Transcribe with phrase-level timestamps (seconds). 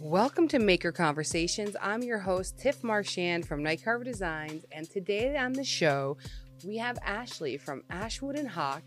[0.00, 1.74] Welcome to Maker Conversations.
[1.80, 6.18] I'm your host, Tiff Marchand from Night Carver Designs, and today on the show,
[6.66, 8.82] we have Ashley from Ashwood and Hawke.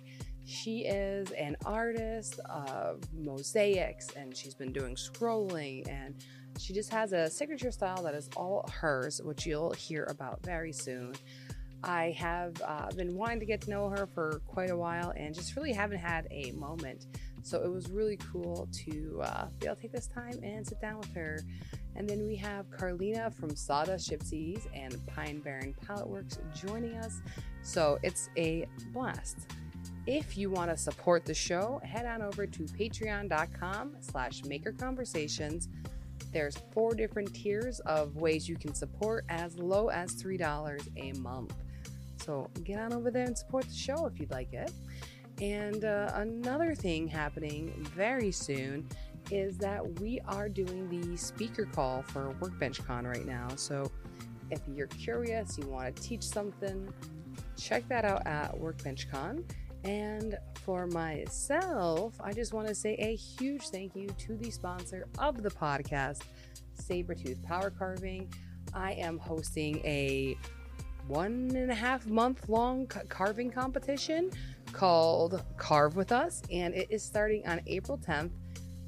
[0.45, 6.13] She is an artist of mosaics, and she's been doing scrolling, and
[6.59, 10.71] she just has a signature style that is all hers, which you'll hear about very
[10.71, 11.15] soon.
[11.83, 15.33] I have uh, been wanting to get to know her for quite a while and
[15.33, 17.07] just really haven't had a moment.
[17.49, 20.79] So it was really cool to uh, be able to take this time and sit
[20.79, 21.39] down with her.
[21.95, 27.21] And then we have Carlina from Sawdust Gypsies and Pine Barren Pallet Works joining us.
[27.63, 29.47] So it's a blast.
[30.05, 35.69] If you want to support the show, head on over to patreon.com slash makerconversations.
[36.31, 41.55] There's four different tiers of ways you can support as low as $3 a month.
[42.23, 44.71] So get on over there and support the show if you'd like it.
[45.41, 48.87] And uh, another thing happening very soon
[49.31, 53.47] is that we are doing the speaker call for Workbench Con right now.
[53.55, 53.89] So
[54.49, 56.91] if you're curious, you want to teach something,
[57.57, 59.45] check that out at Workbench Con.
[59.83, 65.05] And for myself, I just want to say a huge thank you to the sponsor
[65.19, 66.23] of the podcast,
[66.81, 68.31] Saburrtooth Power Carving.
[68.73, 70.37] I am hosting a
[71.07, 74.29] one and a half month long carving competition
[74.71, 78.31] called Carve With Us, and it is starting on April 10th.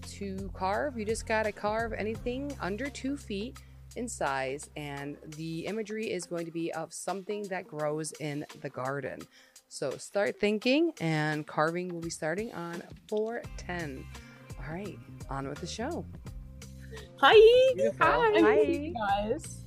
[0.08, 3.58] To carve, you just got to carve anything under two feet
[3.96, 8.70] in size, and the imagery is going to be of something that grows in the
[8.70, 9.20] garden.
[9.68, 14.06] So start thinking, and carving will be starting on 410.
[14.60, 14.98] All right,
[15.30, 16.06] on with the show.
[17.18, 17.74] Hi.
[17.76, 18.06] Beautiful.
[18.06, 18.42] Hi.
[18.42, 18.94] Hi.
[19.24, 19.66] guys.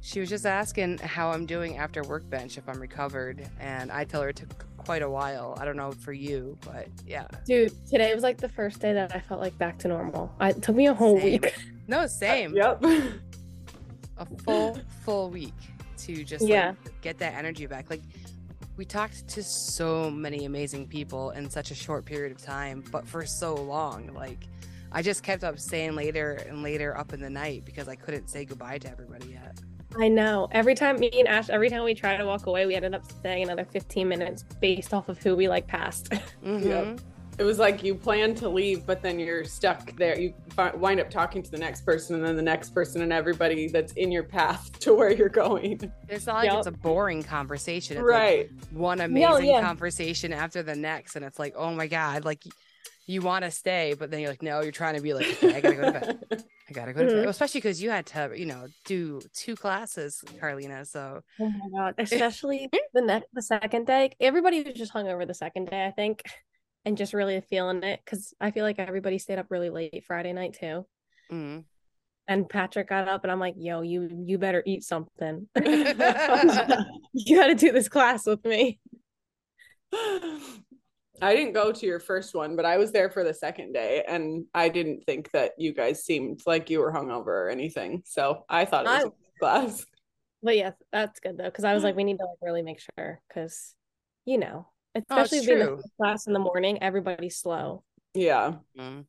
[0.00, 4.22] She was just asking how I'm doing after workbench, if I'm recovered, and I tell
[4.22, 5.56] her it took quite a while.
[5.60, 7.26] I don't know for you, but yeah.
[7.44, 10.34] Dude, today was like the first day that I felt like back to normal.
[10.40, 11.32] I, it took me a whole Same.
[11.32, 11.54] week.
[11.90, 12.54] No, same.
[12.54, 12.84] Yep.
[14.18, 15.54] A full, full week
[15.96, 16.74] to just like, Yeah.
[17.00, 17.88] get that energy back.
[17.88, 18.02] Like
[18.76, 23.08] we talked to so many amazing people in such a short period of time, but
[23.08, 24.12] for so long.
[24.12, 24.48] Like
[24.92, 28.28] I just kept up staying later and later up in the night because I couldn't
[28.28, 29.58] say goodbye to everybody yet.
[29.96, 30.48] I know.
[30.52, 33.10] Every time me and Ash, every time we try to walk away, we ended up
[33.10, 36.10] staying another 15 minutes based off of who we like passed.
[36.44, 37.00] Mhm.
[37.38, 40.18] It was like you plan to leave, but then you're stuck there.
[40.18, 43.12] You fi- wind up talking to the next person, and then the next person, and
[43.12, 45.80] everybody that's in your path to where you're going.
[46.08, 46.58] It's not like Yep.
[46.58, 47.96] it's a boring conversation.
[47.96, 48.50] It's like Right.
[48.72, 49.60] one amazing yeah.
[49.62, 52.50] conversation after the next, and it's like, oh my god, like y-
[53.08, 55.56] you want to stay, but then you're like, no, you're trying to be like, okay,
[55.56, 56.44] I gotta go to bed.
[56.68, 57.26] I gotta go to bed.
[57.26, 57.28] Mhm.
[57.28, 60.84] Especially because you had to, you know, do two classes, Carlina.
[60.84, 61.94] So Oh my god!
[61.98, 64.12] Especially the next, the second day.
[64.20, 66.22] Everybody was just hung over the second day, I think,
[66.84, 70.32] and just really feeling it because I feel like everybody stayed up really late Friday
[70.34, 70.86] night too.
[71.32, 71.64] mm.
[72.30, 75.48] And Patrick got up, and I'm like, "Yo, you you better eat something.
[75.64, 78.78] you got to do this class with me."
[81.20, 84.04] I didn't go to your first one, but I was there for the second day,
[84.06, 88.02] and I didn't think that you guys seemed like you were hungover or anything.
[88.04, 89.86] So I thought it was I- a good class.
[90.40, 92.80] But yeah, that's good though, because I was like, we need to like really make
[92.80, 93.74] sure, because
[94.24, 97.82] you know, Oh, especially being the class in the morning, everybody's slow.
[98.14, 98.54] Yeah.
[98.78, 99.04] Mm.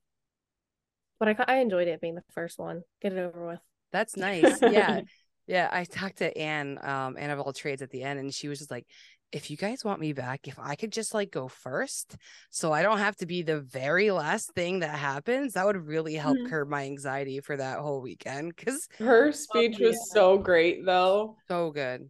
[1.20, 2.84] But I I enjoyed it being the first one.
[3.02, 3.60] Get it over with.
[3.92, 4.62] That's nice.
[4.62, 5.02] Yeah.
[5.50, 5.68] Yeah.
[5.72, 8.60] I talked to Anne, um, Anne of all trades at the end, and she was
[8.60, 8.86] just like,
[9.32, 12.16] if you guys want me back, if I could just like go first,
[12.50, 16.16] so I don't have to be the very last thing that happens, that would really
[16.16, 16.50] help Mhm.
[16.50, 18.56] curb my anxiety for that whole weekend.
[18.58, 20.14] Cause Her speech was yeah.
[20.14, 21.38] so great, though.
[21.48, 22.10] so good.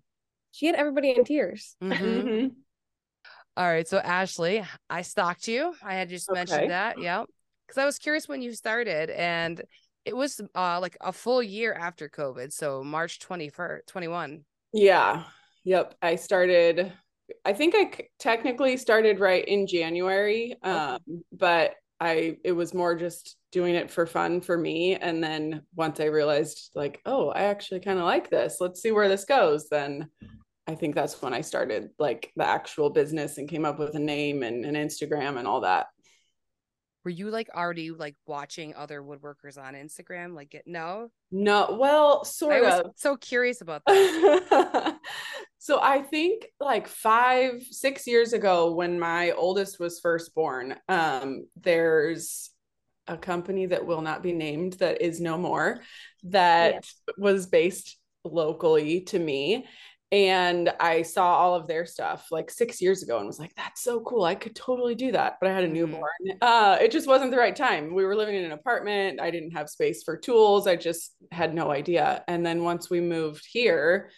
[0.52, 1.76] She had everybody in tears.
[1.82, 2.24] Mhm.
[2.24, 2.52] Mhm.
[3.58, 3.88] All right.
[3.88, 5.74] So Ashley, I stalked you.
[5.84, 6.40] I had just Okay.
[6.40, 7.00] mentioned that.
[7.02, 7.26] Yeah.
[7.68, 9.62] Because I was curious when you started, and
[10.06, 12.52] it was uh like a full year after COVID.
[12.52, 14.46] So March 21st, 21.
[14.74, 15.24] Yeah.
[15.64, 15.96] Yep.
[16.02, 16.92] I started,
[17.46, 20.56] I think I c- technically started right in January.
[20.64, 21.00] Um,
[21.32, 24.96] but I, it was more just doing it for fun for me.
[24.96, 28.92] And then once I realized, like, oh, I actually kind of like this, let's see
[28.92, 30.10] where this goes, then
[30.66, 34.00] I think that's when I started like the actual business and came up with a
[34.00, 35.88] name and an Instagram and all that.
[37.10, 40.36] Were you like already like watching other woodworkers on Instagram?
[40.36, 41.10] Like, get no?
[41.32, 42.92] No, well, I sort was of.
[42.98, 45.00] so curious about that.
[45.58, 51.48] so I think like five, six years ago, when my oldest was first born, um,
[51.60, 52.52] there's
[53.08, 55.82] a company that will not be named that is no more
[56.26, 56.86] that
[57.18, 59.66] was based locally to me.
[60.12, 63.84] And I saw all of their stuff like six years ago and was like, that's
[63.84, 64.24] so cool.
[64.24, 65.38] I could totally do that.
[65.40, 66.10] But I had a newborn.
[66.42, 67.94] Uh, it just wasn't the right time.
[67.94, 69.20] We were living in an apartment.
[69.20, 70.66] I didn't have space for tools.
[70.66, 72.24] I just had no idea.
[72.28, 74.10] And then once we moved here,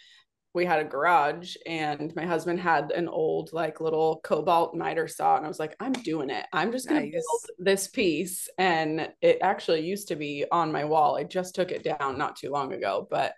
[0.54, 5.36] we had a garage and my husband had an old like little Kobalt miter saw
[5.36, 9.08] and i was like i'm doing it i'm just going to build this piece and
[9.22, 12.50] it actually used to be on my wall i just took it down not too
[12.50, 13.32] long ago but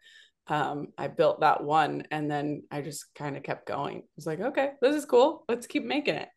[0.49, 4.26] um, i built that one and then i just kind of kept going i was
[4.26, 6.29] like okay this is cool let's keep making it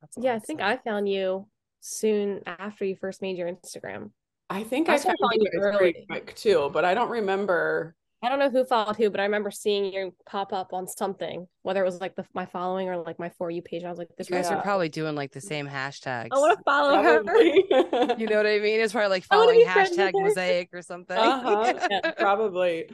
[0.00, 0.60] That's Yeah, I think.
[0.62, 1.46] I found you
[1.80, 4.10] soon after you first made your Instagram.
[4.48, 6.06] i think I i found you you guys pretty early.
[6.08, 9.50] quick too but i don't remember I don't know who followed who, but I remember
[9.50, 13.18] seeing you pop up on something, whether it was like the my following or like
[13.18, 13.82] my for you page.
[13.82, 14.58] I was like, this You guys person.
[14.58, 16.28] are probably doing like the same hashtags.
[16.30, 18.16] I want to follow her.
[18.18, 18.80] you know what I mean?
[18.80, 21.16] It's probably like following be friends with hashtag mosaic or something.
[21.16, 22.10] uh-huh Yeah.
[22.18, 22.90] probably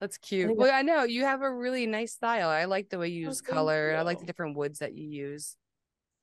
[0.00, 0.48] That's cute.
[0.48, 2.50] think Well, I know you have a really nice style.
[2.50, 3.94] I like the way you Oh, use thank color.
[3.96, 5.56] I like the different woods that you use.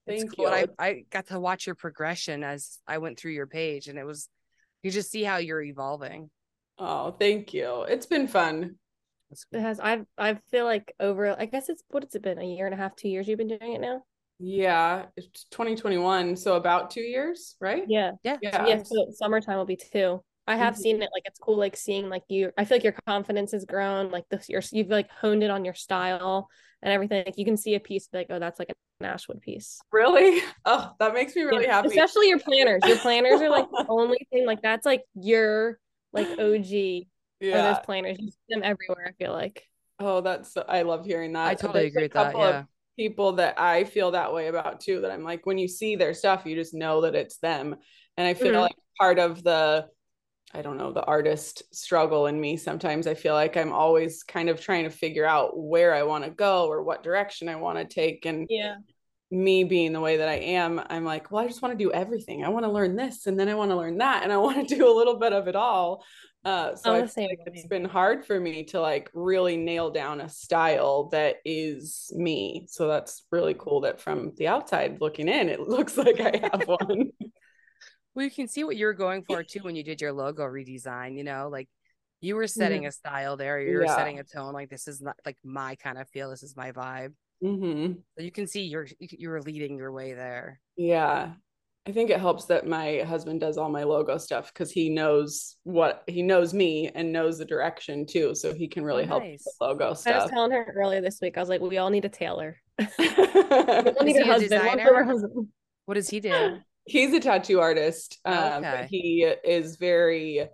[0.05, 0.45] It's Thank cool.
[0.45, 0.51] You.
[0.51, 4.05] I, I got to watch your progression as I went through your page, and it
[4.05, 4.29] was
[4.83, 6.29] you just see how you're evolving.
[6.77, 7.83] Oh, thank you.
[7.83, 8.75] It's been fun.
[9.51, 9.79] It has.
[9.79, 11.39] I I feel like over.
[11.39, 12.39] I guess it's what has it been?
[12.39, 13.27] A year and a half, two years.
[13.27, 14.03] You've been doing it now.
[14.39, 17.85] Yeah, it's 2021, so about two years, right?
[17.87, 18.11] Yeah.
[18.23, 18.37] Yeah.
[18.41, 18.65] Yeah.
[18.65, 18.83] Yeah.
[18.83, 20.23] So summertime will be two.
[20.47, 20.81] I have Mhm.
[20.81, 21.09] seen it.
[21.13, 21.57] Like it's cool.
[21.57, 22.51] Like seeing like you.
[22.57, 24.11] I feel like your confidence has grown.
[24.11, 26.49] Like this, you're you've like honed it on your style
[26.81, 27.23] and everything.
[27.25, 28.69] Like you can see a piece like, oh, that's like
[28.99, 29.79] an Ashwood piece.
[29.91, 30.41] Really?
[30.67, 31.89] Oh, that makes me really Yeah, happy.
[31.89, 32.85] Especially your planners.
[32.85, 34.45] Your planners are like the only thing.
[34.45, 35.79] Like that's like your
[36.15, 37.07] like OG
[37.43, 37.61] are Yeah.
[37.61, 38.17] those planners.
[38.19, 39.07] You see them everywhere.
[39.07, 39.63] I feel like.
[39.99, 41.47] Oh, that's I love hearing that.
[41.47, 42.37] I totally There's agree with that.
[42.37, 42.63] Yeah.
[42.97, 45.01] people that I feel that way about too.
[45.01, 47.75] That I'm like, when you see their stuff, you just know that it's them.
[48.17, 48.61] And I feel Mhm.
[48.61, 49.87] like part of the,
[50.53, 52.55] I don't know, the artist struggle in me.
[52.57, 56.23] Sometimes I feel like I'm always kind of trying to figure out where I want
[56.23, 58.25] to go or what direction I want to take.
[58.25, 58.77] And Yeah.
[59.31, 61.91] Me being the way that I am, I'm like, well, I just want to do
[61.91, 62.43] everything.
[62.43, 64.67] I want to learn this and then I want to learn that and I want
[64.67, 66.03] to do a little bit of it all.
[66.43, 69.09] Uh, so I'm I the feel same like it's been hard for me to like
[69.15, 72.67] really nail down a style that is me.
[72.69, 76.61] So that's really cool that from the outside looking in, it looks like I have
[76.67, 77.11] one.
[78.13, 80.43] Well, you can see what you were going for too when you did your logo
[80.43, 81.17] redesign.
[81.17, 81.67] You know, like
[82.21, 83.59] you were setting a style there.
[83.59, 83.95] You were Yeah.
[83.95, 84.53] setting a tone.
[84.53, 86.29] Like this is not like my kind of feel.
[86.29, 87.13] This is my vibe.
[87.41, 90.59] Hmm So you can see you're you were leading your way there.
[90.77, 91.33] Yeah.
[91.87, 95.57] I think it helps that my husband does all my logo stuff because he knows
[95.63, 98.33] what he knows me and knows the direction too.
[98.33, 99.43] So he can really help with nice.
[99.43, 101.37] the logo I was telling her earlier this week.
[101.37, 102.57] I was like, we all need a tailor.
[102.97, 104.51] We Is need a a husband.
[104.65, 104.85] One designer?
[104.87, 105.47] for our husband.
[105.85, 106.57] What does he do?
[106.85, 108.19] He's a tattoo artist.
[108.25, 108.77] Oh, Um, okay.
[108.81, 110.47] but he is very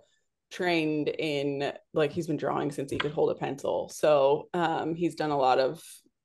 [0.50, 3.88] trained in like he's been drawing since he could hold a pencil.
[3.88, 5.82] So um, he's done a lot of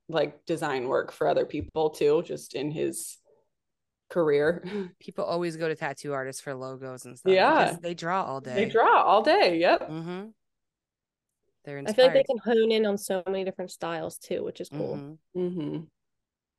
[0.10, 3.18] like design work for other people too, just in his
[4.10, 4.64] career.
[5.00, 7.34] People always go to tattoo artists for logos and stuff.
[7.34, 7.76] Yeah.
[7.82, 8.56] they draw all day.
[8.56, 9.58] They draw all day.
[9.60, 9.90] Yep.
[9.90, 10.26] Mm-hmm.
[11.66, 11.96] They're I inspired.
[11.96, 15.18] feel like they can hone in on so many different styles too, which is cool.
[15.36, 15.52] Mhm.
[15.52, 15.78] hmm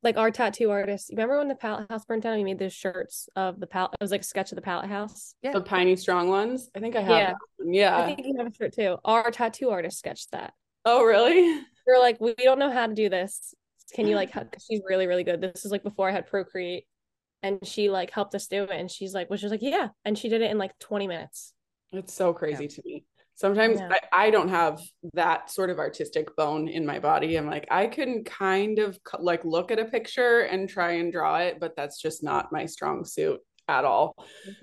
[0.03, 1.09] Like our tattoo artist.
[1.11, 2.37] Remember when the pallet house burnt down?
[2.37, 3.93] We made those shirts of the pallet.
[3.99, 5.35] It was like a sketch of the pallet house.
[5.41, 5.53] Yeah.
[5.53, 6.69] The piney strong ones.
[6.77, 7.11] I think I have.
[7.11, 7.27] Yeah.
[7.29, 7.73] that one.
[7.73, 7.97] Yeah.
[7.97, 8.99] I think you have a shirt too.
[9.07, 10.53] Our tattoo artist sketched that.
[10.89, 11.61] Oh, really?
[11.87, 13.55] We're like, we don't know how to do this.
[13.95, 14.33] Can you like?
[14.33, 15.41] Because she's really, really good.
[15.41, 16.85] This is like before I had Procreate,
[17.43, 18.71] and she like helped us do it.
[18.71, 21.55] And she's like, was just like, yeah, and she did it in like twenty minutes.
[21.93, 23.05] It's so crazy to me.
[23.35, 23.91] Sometimes Yeah.
[24.13, 24.81] I, I don't have
[25.15, 27.37] that sort of artistic bone in my body.
[27.37, 31.39] I'm like, I can kind of like look at a picture and try and draw
[31.39, 34.15] it, but that's just not my strong suit at all.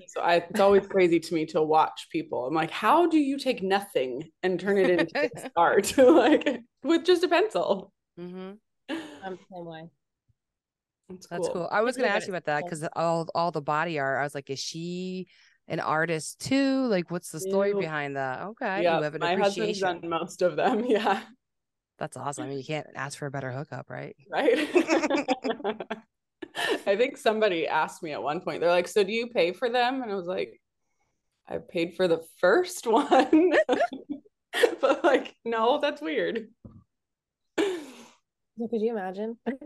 [0.08, 2.46] So I, it's always crazy to me to watch people.
[2.46, 7.24] I'm like, how do you take nothing and turn it into art like with just
[7.24, 7.94] a pencil?
[8.20, 8.58] Mhm.
[8.90, 9.90] I'm the same way.
[11.10, 11.54] That's That's cool.
[11.54, 11.70] cool.
[11.72, 14.20] I was gonna ask you about that because all all the body art.
[14.20, 15.28] I was like, is she
[15.68, 16.88] an artist too?
[16.88, 18.42] Like, what's the story behind that?
[18.42, 20.86] Okay, Yeah, you have an my husband's done most of them.
[20.86, 21.22] Yeah,
[22.00, 22.46] That's awesome.
[22.46, 24.16] I mean, you can't ask for a better hookup, right?
[24.32, 24.68] right.
[26.88, 28.62] I think somebody asked me at one point.
[28.62, 30.60] They're like, "So do you pay for them?" And I was like,
[31.48, 33.54] "I paid for the first one."
[34.82, 36.48] but like, no, that's weird.
[37.58, 39.38] Could you imagine?
[39.48, 39.60] I'd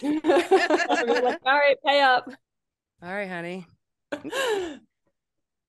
[0.00, 1.24] be right.
[1.24, 2.28] like, all right, pay up.
[3.02, 3.66] All right, honey.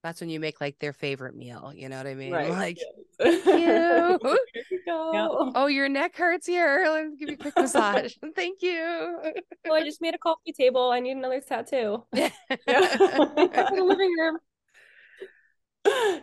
[0.08, 1.70] That's when you make like their favorite meal.
[1.76, 2.32] You know what I mean?
[2.48, 2.78] Like,
[3.22, 4.38] Here you.
[4.70, 5.52] you go.
[5.54, 6.86] oh, your neck hurts here.
[6.88, 8.14] Let me give you a quick massage.
[8.34, 9.20] Thank you.
[9.68, 10.90] Oh, I just made a coffee table.
[10.90, 12.04] I need another tattoo.
[12.14, 12.30] Yeah.
[12.66, 12.96] Yeah.
[12.96, 14.38] The living room.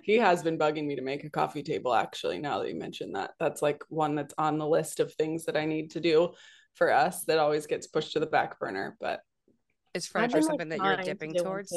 [0.01, 3.15] he has been bugging me to make a coffee table actually now that you mentioned
[3.15, 6.29] that that's like one that's on the list of things that i need to do
[6.75, 9.21] for us that always gets pushed to the back burner but
[9.95, 11.73] is furniture something like, that you're dipping to towards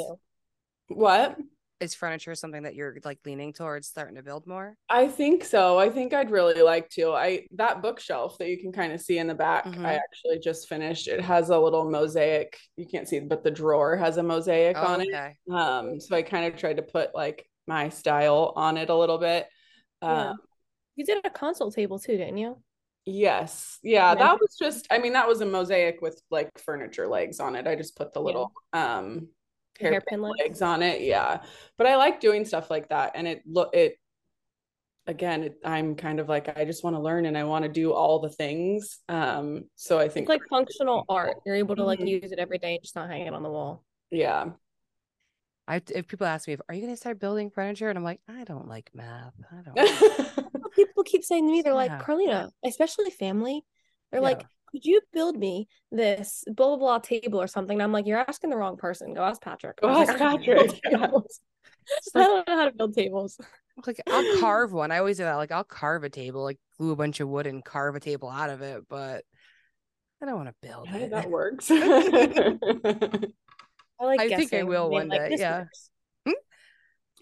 [0.89, 1.39] what
[1.81, 4.77] is furniture something that you're like leaning towards starting to build more?
[4.89, 5.79] I think so.
[5.79, 7.13] I think i'd really like to.
[7.13, 9.85] I that bookshelf that you can kind of see in the back mm-hmm.
[9.85, 11.09] i actually just finished.
[11.09, 14.87] It has a little mosaic you can't see but the drawer has a mosaic oh,
[14.87, 15.37] on okay.
[15.47, 18.95] it um so i kind of tried to put like my style on it a
[18.95, 19.47] little bit.
[20.03, 20.31] Yeah.
[20.31, 20.37] um
[20.97, 22.61] you did a console table too didn't you?
[23.05, 23.79] Yes.
[23.83, 27.55] Yeah that was just i mean that was a mosaic with like furniture legs on
[27.57, 27.67] it.
[27.67, 28.99] I just put the little yeah.
[28.99, 29.29] um
[29.79, 30.39] hairpin, legs.
[30.41, 31.03] legs on it.
[31.03, 31.43] Yeah.
[31.77, 33.13] But I like doing stuff like that.
[33.15, 33.99] And it look it
[35.09, 37.71] again, it, I'm kind of like I just want to learn and I want to
[37.71, 38.99] do all the things.
[39.09, 41.39] Um, so I think it's like functional art.
[41.45, 42.09] You're able to like mm-hmm.
[42.09, 43.83] use it every day and just not hang it on the wall.
[44.11, 44.51] Yeah.
[45.67, 48.05] I if people ask me, if, "Are you going to start building furniture?" and I'm
[48.05, 49.35] like, "I don't like math.
[49.53, 51.77] I don't." people keep saying to me, they're yeah.
[51.77, 53.63] like, "Carlina, especially family."
[54.11, 54.29] They're yeah.
[54.29, 57.77] like, could you build me this blah blah blah table or something?
[57.77, 59.15] And I'm like, you're asking the wrong person.
[59.15, 59.81] Go ask Patrick.
[59.81, 60.81] Go ask Patrick.
[62.15, 63.39] I don't know how to build tables.
[63.87, 64.91] Like I'll carve one.
[64.91, 65.37] I always do that.
[65.37, 68.29] Like I'll carve a table, like glue a bunch of wood and carve a table
[68.29, 69.25] out of it, but
[70.23, 71.11] I don't want to build yeah, it.
[71.11, 71.71] That works.
[71.71, 73.29] I
[74.01, 74.21] like.
[74.21, 75.37] I think I will one day.
[75.39, 75.65] Yeah.
[76.27, 76.33] Hmm?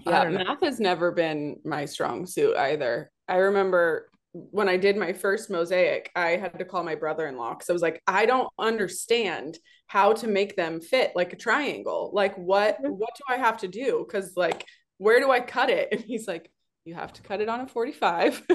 [0.07, 3.11] Yeah, math has never been my strong suit either.
[3.29, 4.09] I remember
[4.51, 7.71] when I did my first mosaic, I had to call my brother in law because
[7.71, 12.11] I was like, I don't understand how to make them fit like a triangle.
[12.13, 14.05] Like, what what do I have to do?
[14.07, 14.67] Because like,
[14.99, 15.89] where do I cut it?
[15.93, 16.51] And he's like,
[16.85, 18.43] you have to cut it on a 45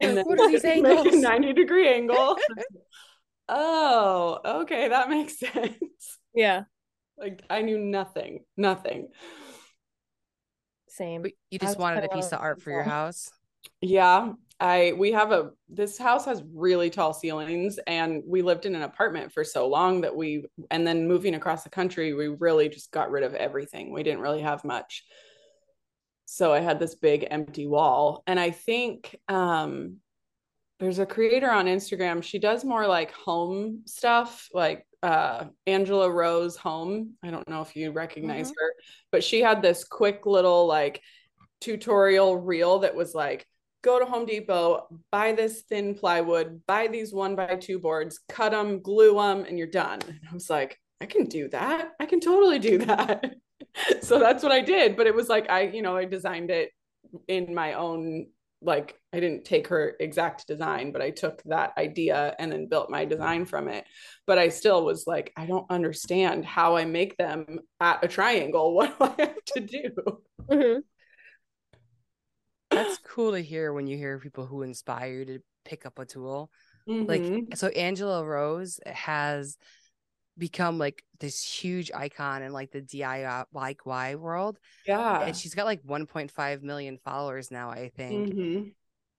[0.00, 2.36] and then make a 90 degree angle.
[3.48, 6.18] oh, okay, that makes sense.
[6.34, 6.64] Yeah.
[7.16, 9.08] Like I knew nothing, nothing.
[10.88, 11.22] Same.
[11.22, 13.30] But you just wanted a piece of art for your house?
[13.80, 18.74] Yeah, I we have a this house has really tall ceilings and we lived in
[18.74, 22.68] an apartment for so long that we and then moving across the country we really
[22.68, 23.92] just got rid of everything.
[23.92, 25.04] We didn't really have much.
[26.26, 29.96] So I had this big empty wall and I think um
[30.78, 32.22] there's a creator on Instagram.
[32.22, 37.14] She does more like home stuff, like uh Angela Rose Home.
[37.22, 38.62] I don't know if you recognize mm-hmm.
[38.62, 38.74] her,
[39.10, 41.00] but she had this quick little like
[41.62, 43.46] tutorial reel that was like
[43.82, 48.52] go to Home Depot, buy this thin plywood, buy these one by two boards, cut
[48.52, 50.00] them, glue them, and you're done.
[50.06, 51.92] And I was like, I can do that.
[51.98, 53.36] I can totally do that.
[54.02, 54.96] so that's what I did.
[54.96, 56.70] But it was like, I, you know, I designed it
[57.26, 58.26] in my own,
[58.60, 62.90] like, I didn't take her exact design, but I took that idea and then built
[62.90, 63.86] my design from it.
[64.26, 68.74] But I still was like, I don't understand how I make them at a triangle.
[68.80, 69.90] What do I have to do?
[70.50, 70.80] Mm-hmm
[72.70, 76.04] that's cool to hear when you hear people who inspire you to pick up a
[76.04, 76.50] tool.
[76.88, 77.06] Mm-hmm.
[77.06, 79.56] Like so Angela Rose has
[80.38, 84.58] become like this huge icon in like the DIY world.
[84.86, 85.22] Yeah.
[85.22, 88.34] And she's got like 1.5 million followers now, I think.
[88.34, 88.68] Mm-hmm.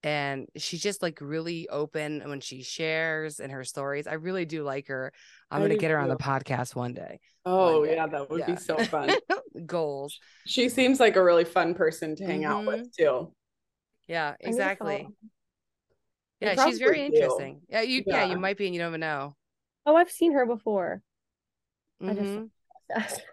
[0.04, 4.08] And she's just like really open when she shares and her stories.
[4.08, 5.14] I really do like her.
[5.52, 7.20] I'm going to get her on the podcast one day.
[7.46, 7.96] Oh, one day.
[7.96, 8.52] yeah, that would yeah.
[8.52, 9.12] be so fun.
[9.68, 10.20] Goals.
[10.48, 12.52] She seems like a really fun person to hang mm-hmm.
[12.52, 13.32] out with, too.
[14.08, 15.08] Yeah, exactly.
[16.40, 17.16] Yeah, she's very do.
[17.16, 17.62] interesting.
[17.70, 18.26] Yeah, you yeah.
[18.26, 18.32] yeah.
[18.32, 19.36] you might be and you don't even know.
[19.86, 21.02] Oh, I've seen her before.
[22.02, 22.46] Mm-hmm.
[22.96, 23.22] I just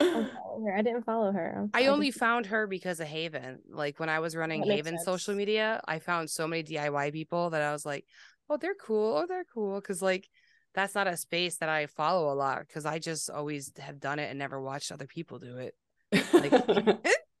[0.00, 1.68] I didn't follow her.
[1.72, 2.18] I, I only just...
[2.18, 3.60] found her because of Haven.
[3.70, 7.62] Like when I was running Haven social media, I found so many DIY people that
[7.62, 8.04] I was like,
[8.48, 9.18] "Oh, they're cool.
[9.18, 10.28] Oh, they're cool." Because like
[10.74, 14.18] that's not a space that I follow a lot because I just always have done
[14.18, 15.74] it and never watched other people do it.
[16.32, 16.52] Like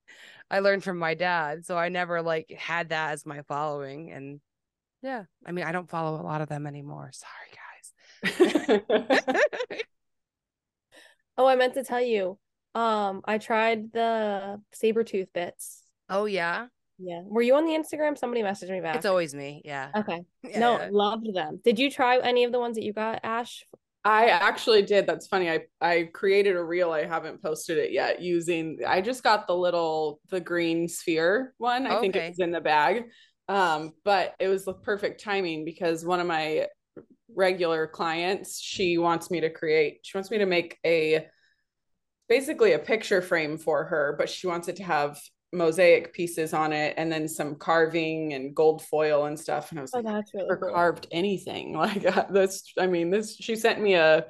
[0.52, 1.64] I learned from my dad.
[1.64, 4.12] So I never like had that as my following.
[4.12, 4.40] And
[5.02, 7.10] yeah, I mean, I don't follow a lot of them anymore.
[7.14, 8.82] Sorry, guys.
[11.38, 12.38] oh, I meant to tell you.
[12.74, 15.82] Um, I tried the Saburrtooth bits.
[16.08, 16.66] Oh yeah.
[16.98, 17.22] Yeah.
[17.24, 18.16] Were you on the Instagram?
[18.16, 18.96] Somebody messaged me back.
[18.96, 19.62] It's always me.
[19.64, 19.90] Yeah.
[19.96, 20.20] Okay.
[20.44, 20.88] Yeah, no, yeah.
[20.90, 21.60] loved them.
[21.64, 23.66] Did you try any of the ones that you got, Ash?
[24.04, 25.06] I actually did.
[25.06, 25.50] That's funny.
[25.50, 26.90] I I created a reel.
[26.90, 31.86] I haven't posted it yet using I just got the little the green sphere one.
[31.86, 32.00] I okay.
[32.00, 33.04] think it's in the bag.
[33.48, 36.68] Um, but it was the perfect timing because one of my
[37.34, 41.26] regular clients, she wants me to create, she wants me to make a
[42.28, 45.20] basically a picture frame for her, but she wants it to have
[45.52, 49.70] mosaic pieces on it and then some carving and gold foil and stuff.
[49.70, 50.70] And I was Oh, like, that's really cool.
[50.72, 52.72] carved anything like uh, this.
[52.78, 54.26] I mean, this, she sent me a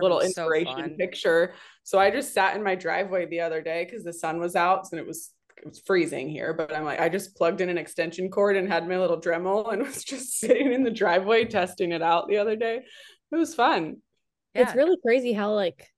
[0.00, 0.96] little Carving's so inspiration fun.
[0.96, 1.54] picture.
[1.82, 4.86] So I just sat in my driveway the other day because the sun was out
[4.92, 6.52] and it was it was freezing here.
[6.52, 9.72] But I'm like, I just plugged in an extension cord and had my little Dremel
[9.72, 12.82] and was just sitting in the driveway testing it out the other day.
[13.32, 13.96] It was fun.
[14.54, 14.62] yeah.
[14.62, 15.88] It's really crazy how like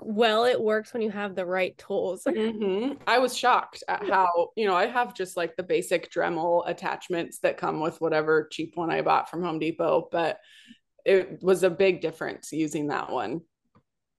[0.00, 2.24] well it works when you have the right tools.
[2.26, 2.98] Mhm.
[3.06, 7.38] I was shocked at how, you know, I have just like the basic Dremel attachments
[7.40, 10.38] that come with whatever cheap one I bought from Home Depot, but
[11.04, 13.40] it was a big difference using that one.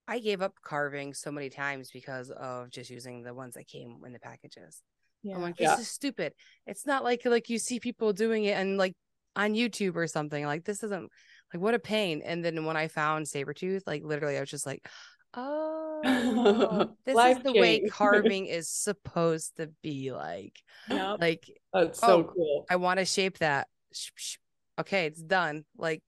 [0.08, 3.98] I gave up carving so many times because of just using the ones that came
[4.06, 4.82] in the packages.
[5.24, 5.80] I'm like, this Yeah.
[5.80, 6.34] is stupid.
[6.66, 8.96] It's not like like you see people doing it and like
[9.36, 10.46] on YouTube or something.
[10.46, 11.12] Like this isn't
[11.54, 12.22] like what a pain.
[12.26, 14.88] And then when I found Saburrtooth, like literally I was just like,
[15.34, 20.58] oh, this is the way carving is supposed to be like.
[20.90, 21.18] Yep.
[21.20, 22.66] Like That's so Oh, cool.
[22.70, 23.68] I want to shape that.
[23.94, 24.38] Sh- sh-
[24.80, 25.66] Okay, it's done.
[25.78, 26.04] Like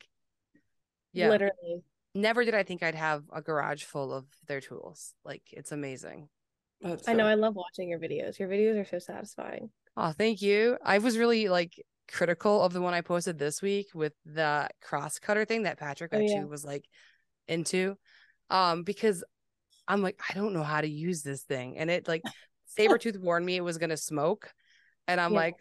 [1.13, 1.29] yeah.
[1.29, 1.83] Literally.
[2.15, 5.13] Never did I think I'd have a garage full of their tools.
[5.25, 6.29] Like it's amazing.
[6.81, 8.39] That's I know so- I love watching your videos.
[8.39, 9.69] Your videos are so satisfying.
[9.97, 10.77] Oh, thank you.
[10.83, 11.73] I was really like
[12.09, 16.11] critical of the one I posted this week with the cross cutter thing that Patrick
[16.13, 16.43] Oh, actually yeah.
[16.45, 16.85] was like
[17.49, 17.97] into.
[18.51, 19.23] Um, because
[19.87, 21.77] I'm like, I don't know how to use this thing.
[21.79, 22.21] And it like
[22.77, 24.51] Saburrtooth warned me it was gonna smoke.
[25.07, 25.39] And I'm Yeah.
[25.39, 25.55] like,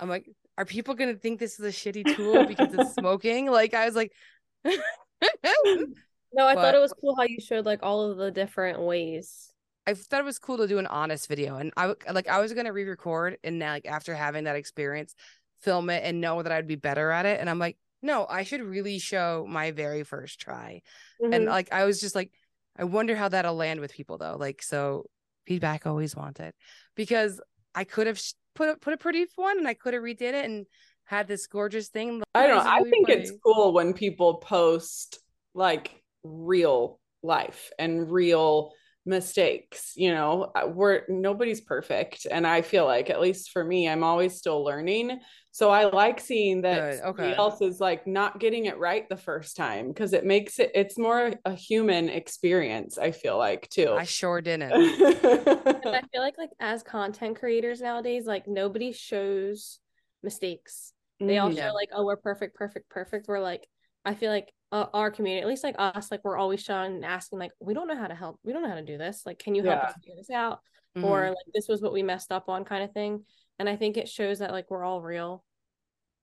[0.00, 0.26] I'm like,
[0.58, 3.50] are people gonna think this is a shitty tool because it's smoking?
[3.50, 4.12] Like I was like
[4.64, 8.80] No, I But- thought it was cool how you showed like all of the different
[8.80, 9.50] ways.
[9.86, 12.52] I thought it was cool to do an honest video, and I like I was
[12.54, 15.14] gonna re-record, and now like after having that experience,
[15.60, 17.40] film it and know that I'd be better at it.
[17.40, 20.82] And I'm like, no, I should really show my very first try.
[21.20, 21.50] And Mhm.
[21.50, 22.30] like I was just like,
[22.76, 24.36] I wonder how that'll land with people though.
[24.38, 25.06] Like so,
[25.46, 26.54] feedback always wanted
[26.94, 27.40] because
[27.74, 28.20] I could have
[28.54, 30.66] put a, put a pretty one, and I could have redid it and
[31.04, 32.22] had this gorgeous thing.
[32.34, 32.70] I don't know.
[32.70, 35.18] I think it's cool when people post
[35.54, 38.72] like real life and real
[39.04, 43.88] mistakes you know Uh, we're nobody's perfect and i feel like at least for me
[43.88, 45.18] i'm always still learning
[45.52, 47.36] so i like seeing that Good, somebody okay.
[47.36, 50.98] else is like not getting it right the first time because it makes it it's
[50.98, 54.72] more a human experience i feel like too I sure didn't.
[55.84, 59.78] And I feel like like as content creators nowadays, like nobody shows
[60.22, 60.92] mistakes.
[61.20, 61.56] They all Mhm.
[61.56, 61.68] Yeah.
[61.68, 63.28] show like, oh, we're perfect, perfect, perfect.
[63.28, 63.68] We're like,
[64.04, 67.04] I feel like uh, our community, at least like us, like we're always showing and
[67.04, 68.38] asking, like, we don't know how to help.
[68.42, 69.22] We don't know how to do this.
[69.26, 69.88] Like, can you help Yeah.
[69.88, 70.60] us figure this out?
[70.96, 71.04] Mhm.
[71.04, 73.24] Or like, this was what we messed up on, kind of thing.
[73.58, 75.44] And I think it shows that like we're all real.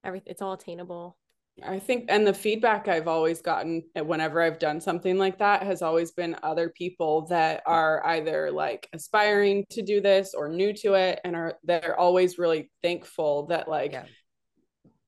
[0.03, 1.17] Everything, it's all attainable.
[1.61, 5.63] I think, and the feedback I've always gotten eh, whenever I've done something like that
[5.63, 10.71] has always been other people that are either like aspiring to do this or new
[10.73, 14.05] to it, and are they're always really thankful that like, Yeah.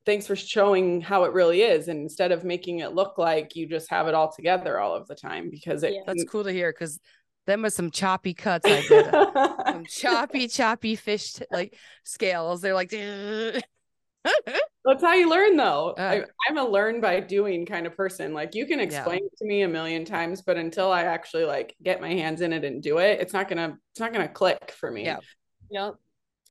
[0.05, 3.65] thanks for showing how it really is, and instead of making it look like you
[3.65, 6.01] just have it all together all of the time, because it Yeah.
[6.05, 6.99] That's cool to hear because
[7.47, 9.09] them with some choppy cuts I did.
[9.65, 12.59] some choppy, choppy fish t- like scales.
[12.61, 12.91] They're like,
[14.85, 15.93] That's how you learn, though.
[15.97, 18.33] Uh, I, I'm a learn by doing kind of person.
[18.33, 21.75] Like you can explain it to me a million times, but until I actually like
[21.83, 24.73] get my hands in it and do it, it's not gonna it's not gonna click
[24.79, 25.05] for me.
[25.05, 25.19] Yeah.
[25.69, 25.95] Yep.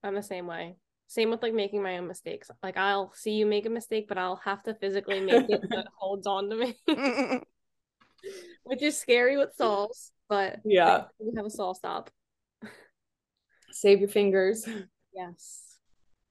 [0.04, 0.76] I'm the same way.
[1.09, 2.50] Same with like making my own mistakes.
[2.62, 5.78] Like I'll see you make a mistake, but I'll have to physically make it so
[5.80, 6.78] it holds on to me,
[8.62, 10.12] which is scary with saws.
[10.28, 11.04] But Yeah.
[11.18, 12.11] we have a saw stop.
[13.72, 14.68] Save your fingers.
[15.12, 15.69] Yes.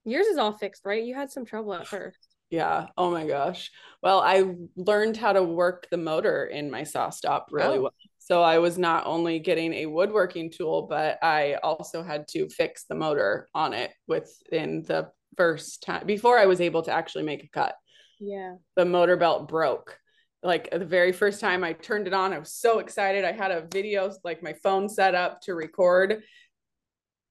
[0.10, 1.04] Yours is all fixed, right?
[1.04, 2.18] You had some trouble at first.
[2.50, 2.88] Yeah.
[2.98, 3.72] Oh my gosh.
[4.02, 7.82] Well, I learned how to work the motor in my saw stop really Oh.
[7.84, 7.94] well.
[8.18, 12.86] So I was not only getting a woodworking tool, but I also had to fix
[12.86, 17.44] the motor on it within the first time before I was able to actually make
[17.44, 17.76] a cut.
[18.20, 18.56] Yeah.
[18.76, 19.98] the motor belt broke.
[20.44, 23.26] Like the very first time I turned it on, I was so excited.
[23.26, 26.24] I had a video, like my phone set up to record,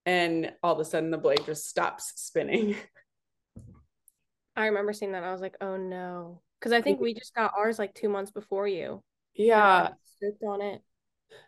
[0.08, 2.74] and all of a sudden the blade just stops spinning.
[4.56, 5.22] I remember seeing that.
[5.22, 6.40] I was like, oh no.
[6.58, 9.02] Because I think we just got ours like two months before you.
[9.34, 10.80] Yeah, Stripped on it.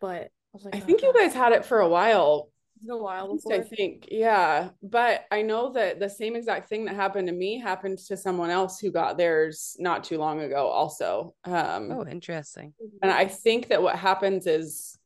[0.00, 2.50] But I was like, I oh, think you guys had it for a while.
[2.88, 3.54] A while before.
[3.54, 4.68] I think, yeah.
[4.82, 8.50] But I know that the same exact thing that happened to me happened to someone
[8.50, 11.34] else who got theirs not too long ago, also.
[11.44, 12.74] Um, oh, interesting.
[13.02, 14.98] And I think that what happens is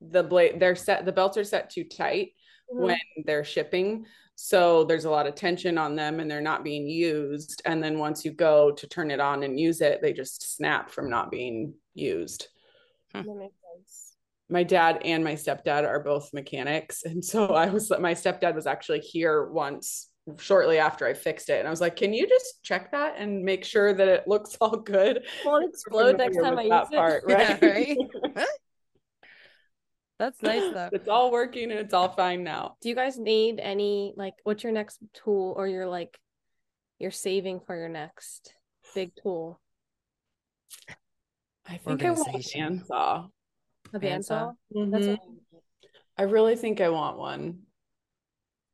[0.00, 2.30] the blade they're set the belts are set too tight
[2.72, 2.80] Mhm.
[2.84, 4.06] when they're shipping.
[4.34, 7.60] So there's a lot of tension on them and they're not being used.
[7.64, 10.90] And then once you go to turn it on and use it, they just snap
[10.90, 12.48] from not being used.
[13.14, 14.14] That makes sense.
[14.48, 17.02] my dad and my stepdad are both mechanics.
[17.04, 21.58] And so I was, my stepdad was actually here once shortly after I fixed it.
[21.58, 24.56] And I was like, can you just check that and make sure that it looks
[24.60, 25.24] all good?
[25.44, 26.96] Won't explode next time I use it.
[26.96, 27.58] Part, right?
[27.62, 27.98] Yeah, right?
[30.18, 30.90] That's nice though.
[30.92, 32.76] It's all working and it's all fine now.
[32.80, 36.18] Do you guys need any like what's your next tool or your like
[36.98, 38.52] you're saving for your next
[38.94, 39.60] big tool?
[41.68, 43.28] I think I want a bandsaw.
[43.94, 44.54] A bandsaw?
[44.74, 44.90] Mm-hmm.
[44.90, 45.20] That's what
[46.16, 47.60] I really think I want one.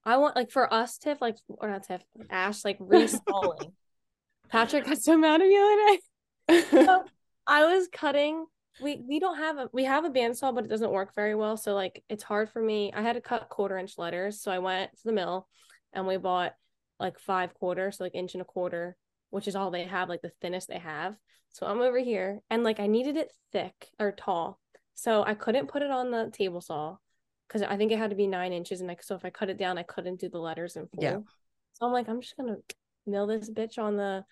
[0.07, 3.73] I want like for us, Tiff, like or not Tiff, Ash, like reinstalling.
[4.51, 5.63] Patrick got so mad at me the
[6.53, 6.69] other day.
[6.87, 7.05] so
[7.47, 8.47] I was cutting.
[8.81, 11.57] We we don't have a we have a bandsaw, but it doesn't work very well.
[11.57, 12.93] So like it's hard for me.
[12.93, 15.49] I had to cut quarter inch letters, so I went to the mill
[15.93, 16.55] and we bought
[16.99, 18.97] like five quarters, so like inch and a quarter,
[19.31, 21.17] which is all they have, like the thinnest they have.
[21.51, 24.59] So I'm over here and like I needed it thick or tall.
[24.95, 26.97] So I couldn't put it on the table saw
[27.47, 28.81] because I think it had to be nine inches.
[28.81, 31.03] And like, so if I cut it down, I couldn't do the letters in full.
[31.03, 31.19] Yeah.
[31.75, 32.57] So I'm like, I'm just gonna
[33.07, 34.25] mill this bitch on the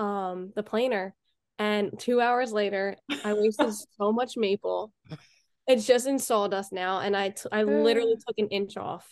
[0.00, 1.14] um the planer.
[1.60, 4.94] And two hours later, I wasted so much maple.
[5.68, 8.24] It's just in sawdust now, and I, t- I literally mm.
[8.26, 9.06] took an inch off.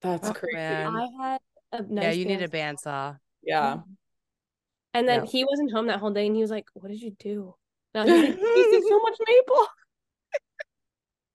[0.00, 0.56] That's oh, crazy.
[0.56, 0.94] Man.
[0.94, 1.40] I had
[1.72, 2.10] a nice yeah.
[2.12, 3.18] You need a bandsaw.
[3.42, 3.78] Yeah.
[4.94, 5.30] And then yeah.
[5.30, 7.56] he wasn't home that whole day, and he was like, "What did you do?"
[7.94, 9.66] Now he's like, "Wasted so much maple."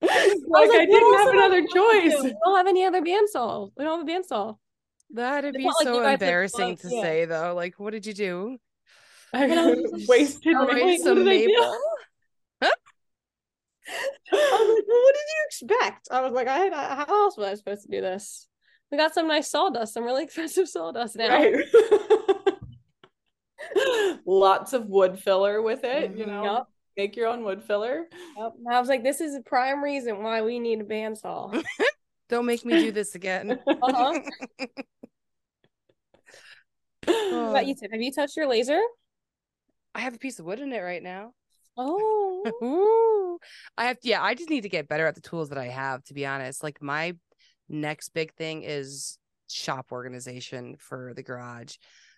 [0.00, 2.22] like, I, like, I didn't have another choice.
[2.22, 3.70] We don't have any other bandsaw.
[3.76, 4.56] We don't have a bandsaw.
[5.10, 7.02] That'd be so like embarrassing to yeah.
[7.02, 7.52] say though.
[7.54, 8.56] Like, what did you do?
[9.32, 9.46] I
[10.08, 11.76] wasted my some maple.
[12.62, 12.70] I
[14.32, 16.08] was like, well, what did you expect?
[16.10, 18.46] I was like, I had, how else was I supposed to do this?
[18.90, 21.28] We got some nice sawdust, some really expensive sawdust now.
[21.28, 21.64] Right.
[24.26, 26.44] Lots of wood filler with it, you know.
[26.44, 26.66] Yep.
[26.96, 28.06] Make your own wood filler.
[28.36, 28.52] Yep.
[28.70, 31.62] I was like, this is a prime reason why we need a bandsaw.
[32.28, 33.58] Don't make me do this again.
[33.66, 34.20] uh-huh.
[37.06, 37.90] What about you, Tiff?
[37.90, 38.80] Have you touched your laser?
[39.94, 41.32] I have a piece of wood in it right now.
[41.76, 43.38] Oh.
[43.78, 46.04] I have yeah, I just need to get better at the tools that I have,
[46.04, 46.62] to be honest.
[46.62, 47.14] Like my
[47.68, 51.76] next big thing is shop organization for the garage.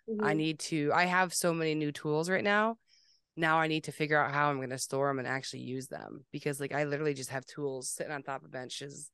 [0.08, 0.24] Mm-hmm.
[0.24, 2.76] I need to I have so many new tools right now
[3.37, 5.87] now I need to figure out how I'm going to store them and actually use
[5.87, 9.11] them because like I literally just have tools sitting on top of benches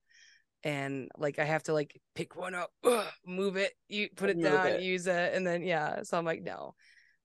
[0.65, 4.37] and like I have to like pick one up, ugh, move it, you put it
[4.37, 4.83] move down, it.
[4.83, 6.75] use it and then yeah, so I'm like no.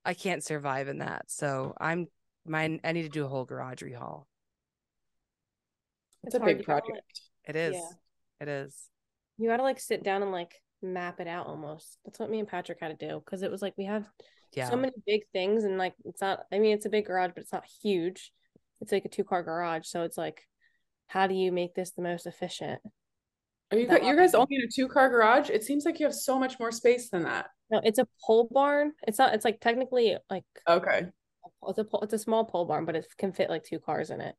[0.06, 1.30] I can't survive in that.
[1.30, 2.08] So I'm
[2.46, 4.26] mine I need to do a whole garage rehaul.
[6.24, 7.22] It's, it's a big project.
[7.46, 7.76] It is.
[7.76, 7.90] Yeah.
[8.42, 8.90] It is.
[9.38, 11.98] You got to like sit down and like map it out almost.
[12.06, 14.06] That's what me and Patrick had to do because it was like we have
[14.54, 14.70] yeah.
[14.70, 17.42] so many big things and like it's not I mean it's a big garage but
[17.42, 18.32] it's not huge.
[18.82, 20.48] It's like a two car garage so it's like
[21.08, 22.82] how do you make this the most efficient?
[23.72, 25.50] Are you you guys only in a two car garage?
[25.50, 27.48] It seems like you have so much more space than that.
[27.72, 28.94] No, it's a pole barn.
[29.08, 31.08] It's not it's like technically like Okay.
[31.68, 34.22] It's a it's a small pole barn but it can fit like two cars in
[34.22, 34.36] it.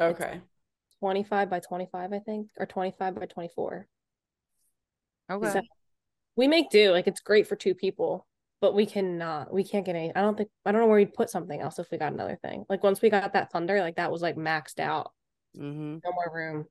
[0.00, 0.40] Okay.
[0.88, 3.86] It's 25 by 25 I think or 25 by 24.
[5.30, 5.50] Okay.
[5.52, 5.60] So
[6.36, 8.26] we make do like it's great for two people
[8.60, 11.14] but we cannot we can't get any i don't think i don't know where we'd
[11.14, 13.96] put something else if we got another thing like once we got that thunder like
[13.96, 15.12] that was like maxed out
[15.56, 15.96] mm-hmm.
[16.02, 16.66] no more room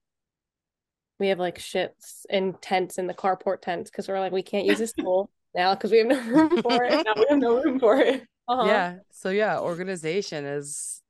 [1.21, 4.65] we have like shits and tents in the carport tents because we're like we can't
[4.65, 7.61] use this tool now because we have no room for it now we have no
[7.61, 8.65] room for it uh-huh.
[8.65, 11.03] yeah so yeah organization is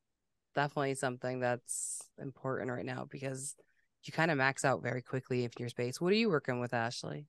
[0.53, 3.55] definitely something that's important right now because
[4.03, 6.73] you kind of max out very quickly if your space what are you working with
[6.73, 7.25] ashley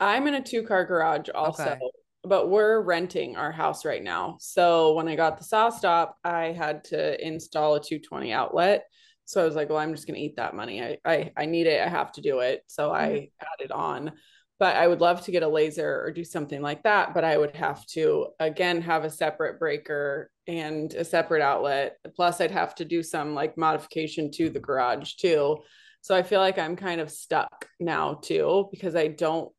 [0.00, 1.78] i'm in a two car garage also okay
[2.26, 4.38] but we're renting our house right now.
[4.40, 8.86] So when I got the saw stop, I had to install a 220 outlet.
[9.24, 10.82] So I was like, well, I'm just gonna eat that money.
[10.82, 11.80] I I, I need it.
[11.80, 12.62] I have to do it.
[12.66, 12.96] So mm-hmm.
[12.96, 14.12] I added on.
[14.60, 17.12] But I would love to get a laser or do something like that.
[17.12, 21.96] But I would have to again have a separate breaker and a separate outlet.
[22.14, 25.58] Plus, I'd have to do some like modification to the garage too.
[26.02, 29.50] So I feel like I'm kind of stuck now too because I don't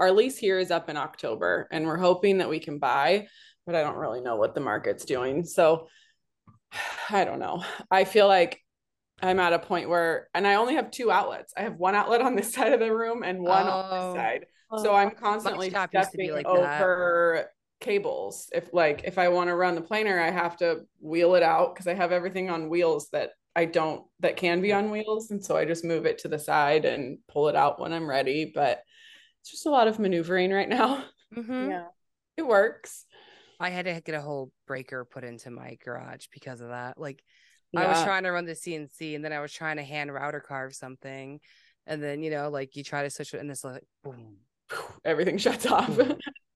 [0.00, 3.28] our lease here is up in October and we're hoping that we can buy,
[3.66, 5.44] but I don't really know what the market's doing.
[5.44, 5.88] So
[7.10, 7.64] I don't know.
[7.90, 8.62] I feel like
[9.20, 11.52] I'm at a point where, and I only have two outlets.
[11.56, 13.70] I have one outlet on this side of the room and one oh.
[13.70, 14.14] on this oh.
[14.14, 14.46] side.
[14.76, 17.50] So I'm constantly stepping like over that.
[17.80, 18.50] cables.
[18.52, 21.74] If like if I want to run the planer, I have to wheel it out
[21.74, 25.42] because I have everything on wheels that I don't that can be on wheels, and
[25.42, 28.52] so I just move it to the side and pull it out when I'm ready.
[28.54, 28.82] But
[29.40, 31.04] it's just a lot of maneuvering right now.
[31.34, 31.70] Mm-hmm.
[31.70, 31.86] Yeah.
[32.36, 33.04] It works.
[33.60, 36.98] I had to get a whole breaker put into my garage because of that.
[36.98, 37.22] Like
[37.76, 40.40] I was trying to run the CNC and then I was trying to hand router
[40.40, 41.40] carve something.
[41.86, 44.36] And then, you know, like you try to switch it and it's like boom.
[45.04, 45.98] Everything shuts off.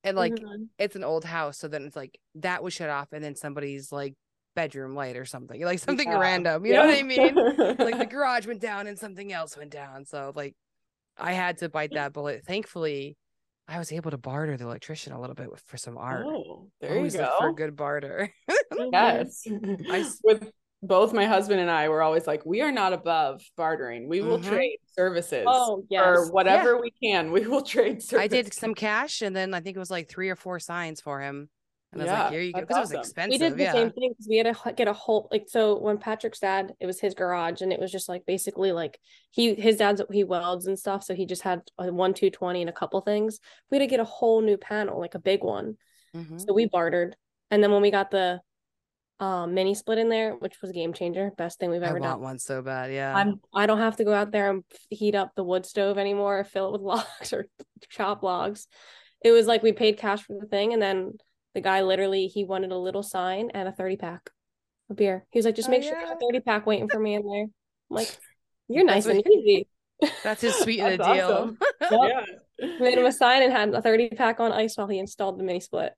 [0.05, 0.69] And like Mhm.
[0.79, 1.59] it's an old house.
[1.59, 4.15] So then it's like that was shut off and then somebody's like
[4.55, 5.61] bedroom light or something.
[5.63, 6.19] Like something Yeah.
[6.19, 6.67] random.
[6.67, 7.35] You know what I mean?
[7.35, 10.05] like like the garage went down and something else went down.
[10.05, 10.55] So like
[11.17, 12.45] I had to bite that bullet.
[12.47, 13.17] Thankfully,
[13.69, 16.27] I was able to barter the electrician a little bit for some art.
[16.27, 18.33] Oh, there Always you look for a good barter.
[18.93, 19.47] Yes.
[19.91, 20.51] I s- With
[20.83, 24.09] both my husband and I, we're always like, we are not above bartering.
[24.09, 24.49] We will Mhm.
[24.49, 26.03] trade services Oh yes.
[26.05, 27.31] or whatever we can.
[27.33, 28.19] We will trade services.
[28.25, 31.01] I did some cash and then I think it was like three or four signs
[31.01, 31.49] for him.
[31.93, 32.59] And I was Yeah, like, here you go.
[32.61, 33.31] that's Because it was expensive.
[33.41, 33.73] we did the yeah.
[33.73, 36.87] same thing because we had to get a whole like so when Patrick's dad it
[36.87, 38.99] was his garage and it was just like basically like
[39.31, 42.61] he his dad's he welds and stuff so he just had a one two twenty
[42.63, 45.45] and a couple things we had to get a whole new panel like a big
[45.45, 45.77] one
[46.17, 46.41] Mhm.
[46.41, 47.17] so we bartered
[47.51, 48.41] and then when we got the
[49.21, 52.01] um mini split in there which was a game changer best thing we've I ever
[52.01, 52.91] want done one so bad.
[52.93, 53.15] Yeah.
[53.15, 56.43] I'm I don't have to go out there and heat up the wood stove anymore,
[56.45, 57.47] fill it with logs or
[57.91, 58.67] chop logs.
[59.25, 61.13] It was like we paid cash for the thing, and then
[61.55, 64.31] the guy literally he wanted a little sign and a 30 pack
[64.91, 65.27] of beer.
[65.31, 67.15] He was like, just Oh, make sure you have a 30 pack waiting for me
[67.15, 67.43] in there.
[67.43, 67.51] I'm
[67.91, 68.17] like,
[68.69, 69.69] you're nice That's and easy.
[70.25, 71.31] That's his sweet of the That's deal.
[71.31, 71.59] awesome.
[71.81, 72.27] Yep.
[72.59, 72.79] Yeah.
[72.81, 75.45] Made him a sign and had a 30 pack on ice while he installed the
[75.45, 75.93] mini split.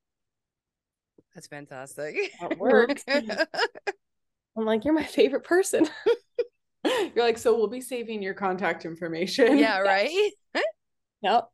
[1.34, 2.14] That's fantastic.
[2.40, 3.04] That works.
[3.08, 5.88] I'm like, you're my favorite person.
[6.84, 9.58] You're like, so we'll be saving your contact information.
[9.58, 10.32] yeah, right?
[11.22, 11.48] Yep.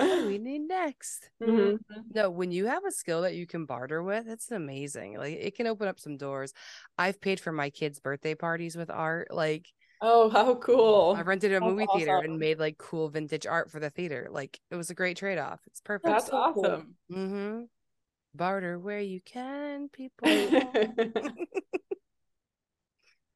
[0.00, 1.30] What do we need next?
[1.40, 1.78] Mhm.
[2.14, 5.16] No, when you have a skill that you can barter with, it's amazing.
[5.16, 6.52] Like it can open up some doors.
[6.98, 9.28] I've paid for my kids' birthday parties with art.
[9.30, 9.66] Like
[10.02, 11.14] Oh, how cool.
[11.14, 12.24] I rented a That's movie theater awesome.
[12.24, 14.28] and made like cool vintage art for the theater.
[14.30, 15.60] Like it was a great trade off.
[15.66, 16.06] It's perfect.
[16.06, 16.64] That's so cool.
[16.64, 16.94] awesome.
[17.12, 17.62] mm-hmm.
[18.34, 20.28] Barter where you can, people.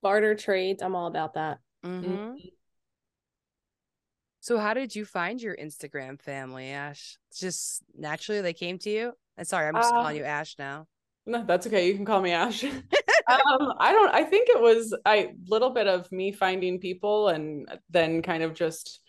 [0.03, 0.83] Barter trades.
[0.83, 1.59] I'm all about that.
[1.83, 2.35] hmm
[4.45, 7.17] So how did you find your Instagram family, Ash?
[7.35, 9.15] Just naturally they came to you?
[9.39, 10.87] And sorry, I'm just Uh, calling you Ash now.
[11.25, 11.89] No, that's okay.
[11.89, 12.63] You can call me Ash.
[12.63, 14.15] um, I don't.
[14.15, 18.53] I think it was a little bit of me finding people, and then kind of
[18.53, 19.01] just,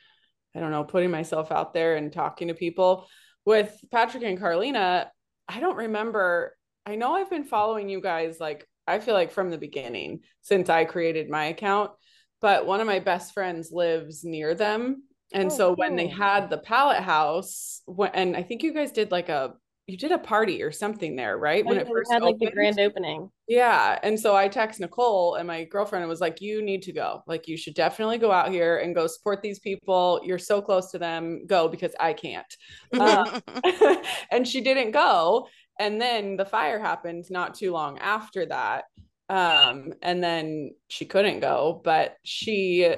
[0.55, 3.05] I don't know, putting myself out there and talking to people.
[3.43, 5.11] With Patrick and Carlina,
[5.49, 6.55] I don't remember.
[6.85, 10.69] I know I've been following you guys like I feel like from the beginning since
[10.69, 11.91] I created my account,
[12.39, 15.03] but one of my best friends lives near them,
[15.35, 18.91] and Oh, so when they had the pallet house, when, and I think you guys
[18.91, 19.53] did like a
[19.87, 21.63] you did a party or something there, right?
[21.63, 23.29] When it first had like the grand opening.
[23.47, 23.99] Yeah.
[24.01, 27.21] And so I text Nicole and my girlfriend and was like, you need to go.
[27.27, 30.21] Like, you should definitely go out here and go support these people.
[30.23, 31.45] You're so close to them.
[31.45, 32.47] Go because I can't.
[32.93, 33.41] Uh,
[34.31, 35.47] and she didn't go.
[35.79, 38.85] And then the fire happened not too long after that.
[39.29, 42.95] Um, and then she couldn't go, but she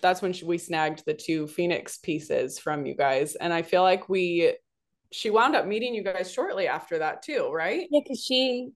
[0.00, 3.34] that's when she, we snagged the two Phoenix pieces from you guys.
[3.34, 4.54] And I feel like we
[5.12, 7.86] she wound up meeting you guys shortly after that too, right?
[7.90, 8.70] Yeah, because she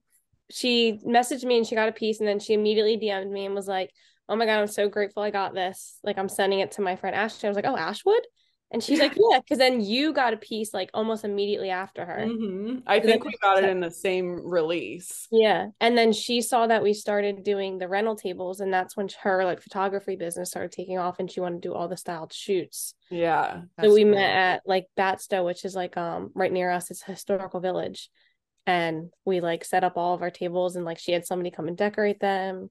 [0.51, 3.55] she messaged me and she got a piece, and then she immediately DM'd me and
[3.55, 3.91] was like,
[4.27, 5.99] "Oh my god, I'm so grateful I got this.
[6.03, 8.25] Like, I'm sending it to my friend Ashley." I was like, "Oh, Ashwood,"
[8.71, 12.19] and she's like, "Yeah," because then you got a piece like almost immediately after her.
[12.27, 12.83] Mhm.
[12.85, 15.27] I So think we got it in the same release.
[15.31, 19.09] Yeah, and then she saw that we started doing the rental tables, and that's when
[19.21, 22.33] her like photography business started taking off, and she wanted to do all the styled
[22.33, 22.93] shoots.
[23.09, 23.61] Yeah.
[23.81, 24.11] so we cool.
[24.11, 26.91] met at like Batsto, which is like um right near us.
[26.91, 28.09] It's a historical village,
[28.67, 31.67] and we like set up all of our tables, and like she had somebody come
[31.67, 32.69] and decorate them,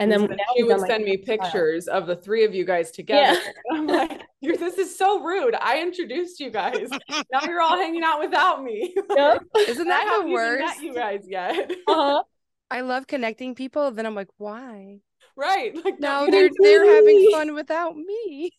[0.00, 1.36] and then so now she would done, like, send me style.
[1.38, 3.38] pictures of the three of you guys together.
[3.72, 5.54] I'm like, you're, this is so rude.
[5.54, 6.88] I introduced you guys.
[7.32, 8.94] now you're all hanging out without me.
[9.16, 9.42] Yep.
[9.68, 10.60] Isn't I that haven't the even worst?
[10.64, 11.70] met you guys yet.
[11.86, 12.22] Uh-huh.
[12.70, 13.90] I love connecting people.
[13.90, 14.98] Then I'm like, why?
[15.36, 15.74] right.
[15.84, 18.50] Like Now they're they're see having fun without me.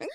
[0.00, 0.06] Yeah,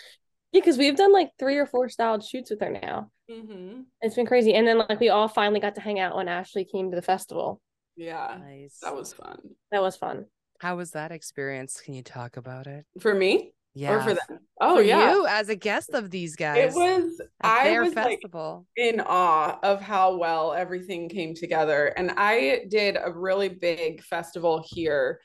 [0.54, 3.12] because we've done like three or four styled shoots with her now.
[3.30, 3.86] Mhm.
[4.02, 6.66] It's been crazy, and then like we all finally got to hang out when Ashley
[6.66, 7.62] came to the festival.
[7.96, 8.38] Yeah.
[8.40, 8.80] Nice.
[8.82, 9.40] That was fun.
[9.72, 10.26] That was fun.
[10.60, 11.82] How was that experience?
[11.82, 12.86] Can you talk about it?
[13.00, 13.54] For me?
[13.74, 13.94] Yeah.
[13.94, 14.40] Or for them?
[14.60, 15.14] Oh for yeah.
[15.14, 16.76] you as a guest of these guys.
[16.76, 18.66] It was I was like festival.
[18.76, 21.88] in awe of how well everything came together.
[21.96, 25.22] And I did a really big festival here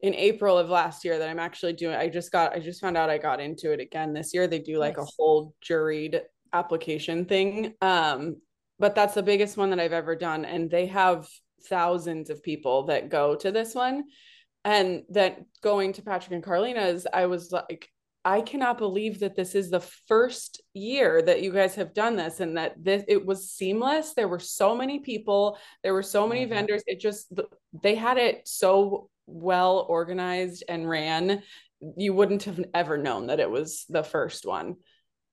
[0.00, 1.94] in April of last year that I'm actually doing.
[1.94, 4.46] I just got, I just found out I got into it again this year.
[4.46, 6.20] They do like a whole juried
[6.52, 7.74] application thing.
[7.80, 8.36] Um,
[8.78, 10.44] but that's the biggest one that I've ever done.
[10.44, 11.28] And they have
[11.68, 14.04] thousands of people that go to this one.
[14.64, 17.90] And then going to Patrick and Carlina's, I was like,
[18.24, 22.40] I cannot believe that this is the first year that you guys have done this
[22.40, 24.14] and that this it was seamless.
[24.14, 26.48] There were so many people, there were so many Mhm.
[26.48, 26.82] vendors.
[26.86, 27.30] It just
[27.82, 31.42] they had it so well organized and ran.
[31.98, 34.76] You wouldn't have ever known that it was the first one.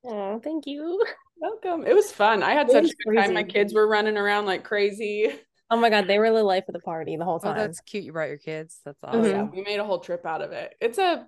[0.04, 1.02] Oh, thank you.
[1.38, 1.88] Welcome.
[1.88, 2.44] It was fun.
[2.44, 3.34] I had It such a good time.
[3.34, 5.32] My kids were running around like crazy.
[5.71, 7.57] Oh my god, they were the life of the party the whole Oh, time.
[7.57, 8.03] that's cute.
[8.03, 8.79] You brought your kids.
[8.86, 9.25] That's Oh awesome.
[9.25, 10.75] yeah, we made a whole trip out of it.
[10.81, 11.25] It's a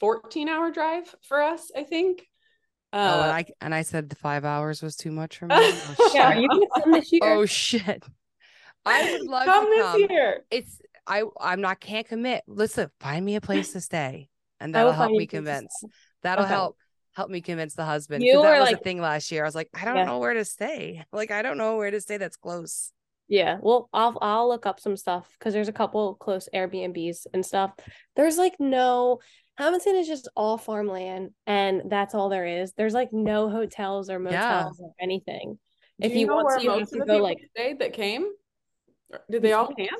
[0.00, 2.26] 14 hour drive for us, I think.
[2.92, 5.54] Oh, and Uh, I and I said the five hours was too much for me.
[5.58, 6.42] Oh, yeah, shit.
[6.42, 7.20] you gonna come this year?
[7.24, 8.02] Oh shit.
[8.86, 10.06] I would love come to this come.
[10.10, 10.44] year.
[10.50, 12.44] It's I I'm not can't commit.
[12.46, 15.84] Listen, find me a place to stay, and that'll help me a place to convince.
[16.22, 16.54] That'll Okay.
[16.54, 16.76] help
[17.12, 18.22] help me convince the husband.
[18.24, 19.42] You Because that are was like- the thing last year.
[19.44, 20.04] I was like, I don't Yeah.
[20.04, 21.04] know where to stay.
[21.12, 22.92] Like I don't know where to stay that's close.
[23.28, 27.44] Yeah, well, I'll I'll look up some stuff because there's a couple close Airbnbs and
[27.44, 27.72] stuff.
[28.14, 29.18] There's like no
[29.58, 32.72] Hamilton is just all farmland, and that's all there is.
[32.74, 34.40] There's like no hotels or Yeah.
[34.48, 35.58] motels or anything.
[36.00, 37.38] Do If you know want where to, you have most to of the go like
[37.56, 38.26] stayed that came?
[39.30, 39.90] Did they all camp?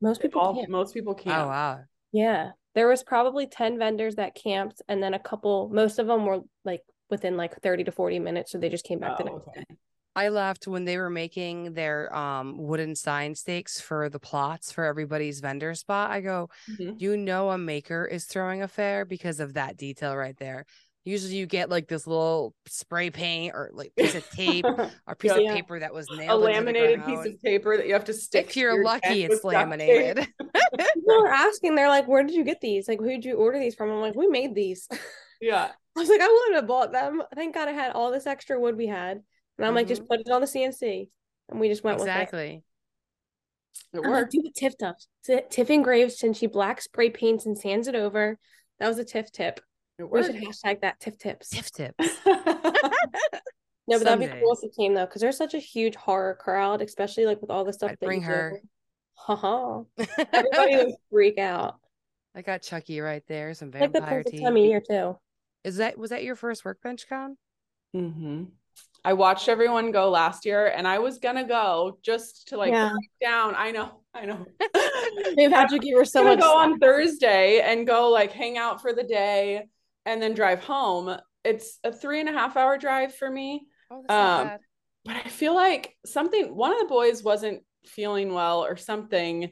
[0.00, 0.68] most people all, camp.
[0.70, 1.42] most people oh, camp.
[1.44, 1.80] Oh wow.
[2.12, 6.24] Yeah, there was probably 10 vendors that camped, and then a couple, most of them
[6.26, 9.26] were like within like 30 to 40 minutes, so they just came back the Oh,
[9.34, 9.64] next okay.
[9.68, 9.76] day.
[10.14, 14.84] I left when they were making their um wooden sign stakes for the plots for
[14.84, 16.10] everybody's vendor spot.
[16.10, 17.00] I go, Mhm.
[17.00, 20.66] you know a maker is throwing a fair because of that detail right there.
[21.04, 25.30] Usually you get like this little spray paint or like piece of tape or piece
[25.32, 25.36] Yeah.
[25.38, 25.54] of Yeah.
[25.54, 28.48] paper that was a nailed the laminated piece of paper that you have to stick.
[28.50, 29.70] If you're your lucky, it's with duct tape.
[29.70, 30.18] laminated.
[30.94, 32.86] People were asking, they're like, "Where did you get these?
[32.88, 34.88] Like, who did you order these from?" I'm like, "We made these."
[35.40, 35.70] Yeah.
[35.96, 37.22] I was like, "I wouldn't have bought them.
[37.34, 39.22] Thank God I had all this extra wood we had."
[39.62, 40.08] And I'm like, "Just Mhm.
[40.08, 41.08] put it on the CNC,"
[41.48, 42.10] and we just went with it.
[42.10, 42.64] exactly.
[43.92, 44.32] It I'm like, worked.
[44.32, 45.08] do the Tiff does.
[45.24, 48.38] Ti- Tiff engraves and she black spray paints and sands it over.
[48.78, 49.60] That was a Tiff tip.
[49.98, 51.50] It We should hashtag that Tiff tips.
[51.50, 52.18] Tiff tips.
[53.86, 54.62] No, but that'd be cool if days.
[54.64, 57.72] you came though, because there's such a huge horror crowd, especially like with all the
[57.72, 58.60] stuff I'd that bring you her.
[58.62, 58.68] do.
[59.14, 59.82] Haha.
[60.32, 61.78] Everybody would freak out.
[62.34, 63.52] I got Chucky right there.
[63.54, 64.42] Some Like the vampire perfect tea.
[64.44, 65.18] time of year too.
[65.64, 67.36] Is that was that your first workbench con?
[67.92, 68.44] hmm
[69.04, 72.90] I watched everyone go last year, and I was gonna go just to like Yeah.
[72.90, 73.54] break down.
[73.56, 74.46] I know, I know.
[75.34, 76.44] Me and Patrick, you were so I'm gonna much.
[76.44, 79.64] go on Thursday and go like hang out for the day,
[80.06, 81.16] and then drive home.
[81.44, 84.60] It's a three and a half hour drive for me, Oh, that's not Um, bad.
[85.04, 86.54] but I feel like something.
[86.54, 89.50] One of the boys wasn't feeling well or something.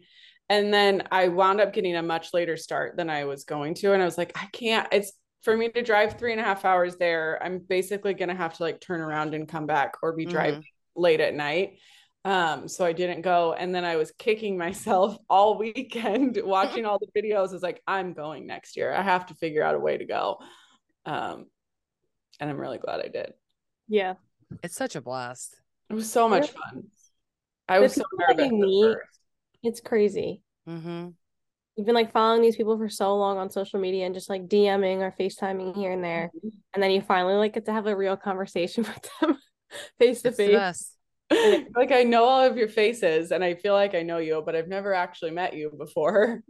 [0.48, 3.92] And then I wound up getting a much later start than I was going to.
[3.92, 6.64] And I was like, I can't, it's for me to drive three and a half
[6.64, 7.38] hours there.
[7.42, 10.64] I'm basically going to have to like turn around and come back or be driving
[10.96, 11.78] late at night.
[12.24, 13.54] Um, so I didn't go.
[13.54, 17.48] And then I was kicking myself all weekend watching all the videos.
[17.48, 18.92] I was like, I'm going next year.
[18.92, 20.38] I have to figure out a way to go.
[21.06, 21.46] Um,
[22.38, 23.32] and I'm really glad I did.
[23.88, 24.14] Yeah.
[24.62, 25.56] It's such a blast.
[25.88, 26.84] It was so much fun.
[27.68, 28.52] I was so people nervous.
[28.52, 28.96] meet-
[29.62, 30.42] It's crazy.
[30.68, 31.08] Mm-hmm.
[31.76, 34.48] You've been like following these people for so long on social media and just like
[34.48, 36.30] DMing or FaceTiming here and there.
[36.74, 39.38] And then you finally like get to have a real conversation with them
[39.98, 40.94] face to face.
[41.74, 44.56] like I know all of your faces and I feel like I know you, but
[44.56, 46.42] I've never actually met you before.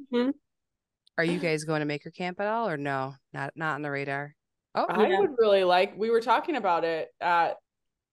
[1.19, 3.15] Are you guys going to Maker Camp at all, or no?
[3.35, 4.35] Not not on the radar.
[4.75, 5.21] Oh, I Yeah.
[5.21, 7.59] would really like we were talking about it at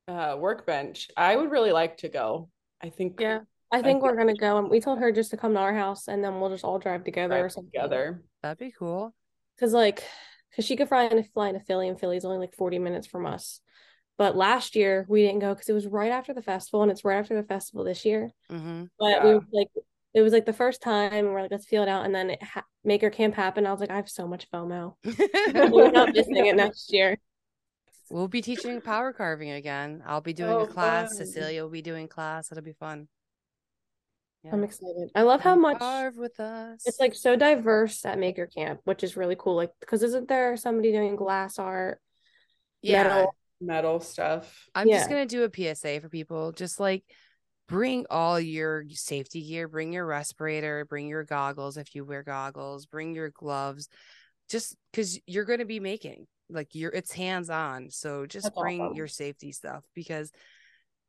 [0.09, 1.09] uh workbench.
[1.15, 2.49] I would really like to go.
[2.81, 3.39] I think Yeah.
[3.71, 6.08] I think we're gonna go and we told her just to come to our house
[6.08, 7.71] and then we'll just all drive together or something.
[7.71, 8.21] together.
[8.41, 9.13] that'd be cool.
[9.60, 10.03] Cause like,
[10.56, 13.25] cause she could fly in fly into Philly and Philly's only like 40 minutes from
[13.25, 13.60] us.
[14.17, 17.03] But last year we didn't go because it was right after the festival and it's
[17.06, 18.32] right after the festival this year.
[18.51, 18.84] Mm-hmm.
[18.99, 19.36] But we Yeah.
[19.36, 19.67] were like,
[20.13, 22.06] it was like the first time and we're like, let's feel it out.
[22.06, 23.67] And then it ha- Maker Camp happen.
[23.67, 24.95] I was like, I have so much FOMO.
[25.71, 27.17] We're not missing it next year.
[28.10, 30.01] we'll be teaching power carving again.
[30.08, 31.10] I'll be doing Oh, a class.
[31.10, 31.17] fun.
[31.25, 32.51] Cecilia will be doing class.
[32.51, 33.08] It'll be fun.
[34.51, 35.10] I'm excited.
[35.15, 36.83] I love how much carve with us.
[36.86, 39.55] it's like so diverse at Maker Camp, which is really cool.
[39.55, 41.99] Like, because isn't there somebody doing glass art,
[42.81, 43.03] yeah.
[43.03, 43.36] metal?
[43.60, 44.67] Metal stuff.
[44.75, 46.51] I'm just gonna do a PSA for people.
[46.51, 47.03] Just like
[47.67, 52.86] bring all your safety gear, bring your respirator, bring your goggles if you wear goggles,
[52.86, 53.89] bring your gloves,
[54.49, 57.89] just because you're gonna be making like you're it's hands on.
[57.89, 58.95] So just That's bring awesome.
[58.95, 60.31] your safety stuff because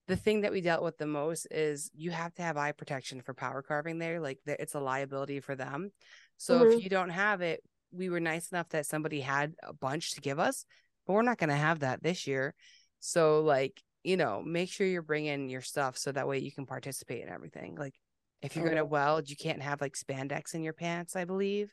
[0.09, 3.21] the thing that we dealt with the most is you have to have eye protection
[3.21, 4.21] for power carving there.
[4.21, 5.92] Like it's a liability for them.
[6.38, 6.73] So Mhm.
[6.73, 10.21] if you don't have it, we were nice enough that somebody had a bunch to
[10.21, 10.64] give us,
[11.07, 12.55] but we're not going to have that this year.
[13.01, 16.66] So like, you know, make sure you're bringing your stuff so that way you can
[16.66, 17.77] participate in everything.
[17.77, 17.95] Like
[18.41, 21.72] if you're going to weld, you can't have like spandex in your pants, I believe.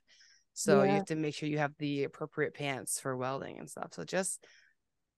[0.53, 3.93] So you have to make sure you have the appropriate pants for welding and stuff.
[3.93, 4.43] So just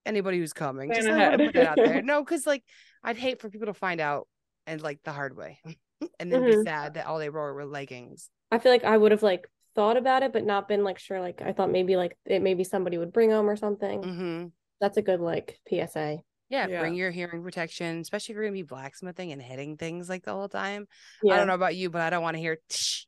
[0.08, 1.54] anybody who's coming, Plan just I want to ahead.
[1.54, 2.02] put that out there.
[2.04, 2.64] No, because like
[3.04, 4.28] I'd hate for people to find out
[4.66, 5.60] and like the hard way,
[6.20, 6.64] and then be Mhm.
[6.64, 8.30] sad that all they wore were leggings.
[8.52, 11.20] I feel like I would have like thought about it, but not been like sure.
[11.22, 14.02] Like I thought maybe like it maybe somebody would bring them or something.
[14.04, 14.46] hmm
[14.82, 16.20] That's a good like PSA.
[16.50, 16.80] Yeah, Yeah.
[16.80, 20.32] bring your hearing protection, especially if you're gonna be blacksmithing and hitting things like the
[20.34, 20.88] whole time.
[21.22, 21.34] Yeah.
[21.34, 22.58] I don't know about you, but I don't want to hear.
[22.70, 23.04] Tsh,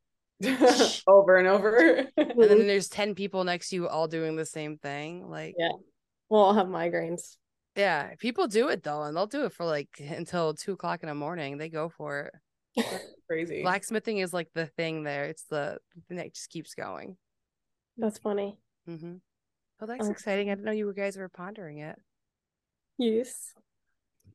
[1.08, 2.08] over and over.
[2.18, 5.70] and then there's 10 people next to you all doing the same thing like Yeah.
[6.30, 7.38] Well, I'll have migraines.
[7.76, 11.10] yeah people do it though and they'll do it for like until two o'clock in
[11.10, 12.32] the morning they go for
[12.76, 12.86] it
[13.28, 13.62] Crazy.
[13.62, 15.78] blacksmithing is like the thing there it's the
[16.08, 17.16] thing that just keeps going
[17.98, 18.58] That's funny.
[18.88, 19.16] mm-hmm.
[19.82, 21.98] oh that's exciting i didn't know you guys were pondering it
[22.98, 23.54] Yes.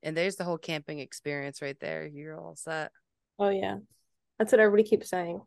[0.03, 2.91] and there's the whole camping experience right there you're all set
[3.39, 3.79] Oh yeah.
[4.39, 5.41] That's what everybody keeps saying.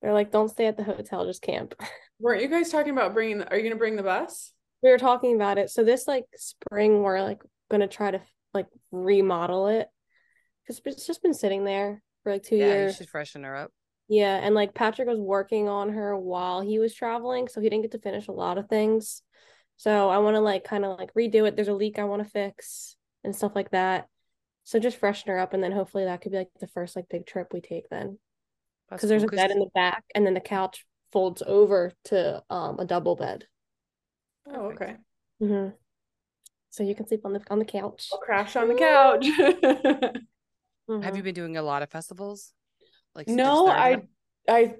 [0.00, 1.74] They're like, don't stay at the hotel, just camp.
[2.20, 3.42] Weren't you guys talking about bringing?
[3.42, 4.52] Are you going to bring the bus?
[4.86, 5.70] We were talking about it.
[5.70, 8.22] So this like spring, we're like gonna try to
[8.54, 9.88] like remodel it
[10.62, 12.96] because it's just been sitting there for like two yeah you years.
[12.96, 13.72] should freshen her up
[14.08, 17.82] Yeah, and like Patrick was working on her while he was traveling, so he didn't
[17.82, 19.22] get to finish a lot of things.
[19.76, 21.56] So I want to like kind of like redo it.
[21.56, 24.08] There's a leak I want to fix and stuff like that.
[24.64, 27.08] So just freshen her up, and then hopefully that could be like the first like
[27.08, 28.18] big trip we take then.
[28.96, 32.42] Because there's cool, a bed in the back, and then the couch folds over to
[32.50, 33.46] um a double bed.
[34.48, 34.82] Oh, Perfect.
[34.82, 34.96] okay.
[35.40, 35.68] hmm
[36.70, 38.08] So you can sleep on the on the couch.
[38.12, 39.26] I'll crash on the couch.
[41.02, 41.16] have Mhm.
[41.16, 42.52] you been doing a lot of festivals
[43.14, 44.02] like no, I
[44.48, 44.74] I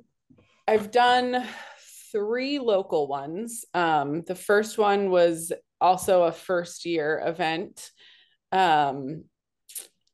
[0.68, 1.44] I've done
[2.12, 3.64] three local ones.
[3.74, 7.90] Um, the first one was also a first year event.
[8.52, 9.24] Um,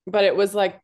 [0.07, 0.81] but it was like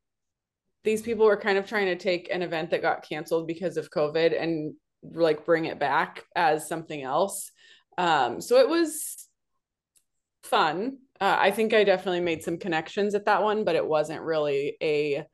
[0.84, 3.90] these people were kind of trying to take an event that got canceled because of
[3.90, 7.50] COVID and like bring it back as something else.
[7.98, 9.28] Um, so it was
[10.44, 10.98] fun.
[11.20, 14.76] Uh, I think I definitely made some connections at that one, but it wasn't really
[14.80, 15.26] a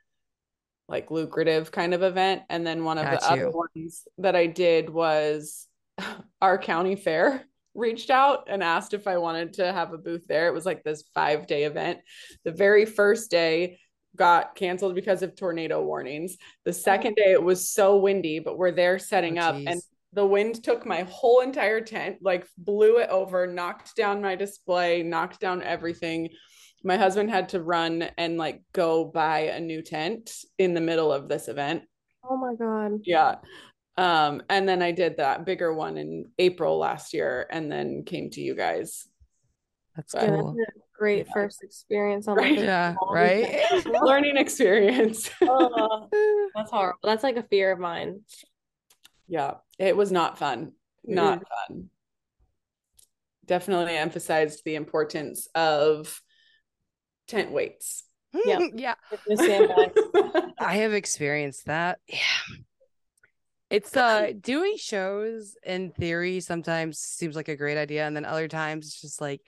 [0.88, 2.42] like lucrative kind of event.
[2.48, 5.66] And then one of Got the other ones that I did was
[6.42, 7.44] our county fair
[7.74, 10.48] reached out and asked if I wanted to have a booth there.
[10.48, 12.00] It was like this five day event.
[12.44, 13.78] The very first day
[14.16, 16.36] got canceled because of tornado warnings.
[16.64, 19.82] The second day it was so windy, but we're there setting Oh, up and.
[20.14, 25.02] The wind took my whole entire tent, like blew it over, knocked down my display,
[25.02, 26.28] knocked down everything.
[26.84, 31.12] My husband had to run and like go buy a new tent in the middle
[31.12, 31.82] of this event.
[32.28, 33.00] Oh my god.
[33.04, 33.36] Yeah.
[33.96, 38.30] Um, and then I did that bigger one in April last year and then came
[38.30, 39.06] to you guys.
[39.96, 40.56] that's But- Yeah, that's cool
[40.96, 41.32] great Yeah.
[41.32, 42.56] first experience on Right.
[42.58, 43.64] yeah right.
[43.84, 45.28] Learning experience.
[45.42, 46.08] Oh,
[46.54, 46.98] that's horrible.
[47.02, 48.20] That's like a fear of mine.
[49.26, 50.72] Yeah, it was not fun.
[51.04, 51.90] Not fun.
[53.44, 56.20] Definitely emphasized the importance of
[57.28, 58.04] tent weights.
[58.44, 58.60] Yeah.
[58.74, 58.94] yeah
[60.58, 61.98] I have experienced that.
[62.08, 62.18] Yeah.
[63.70, 68.46] It's uh doing shows in theory sometimes seems like a great idea and then other
[68.46, 69.40] times it's just like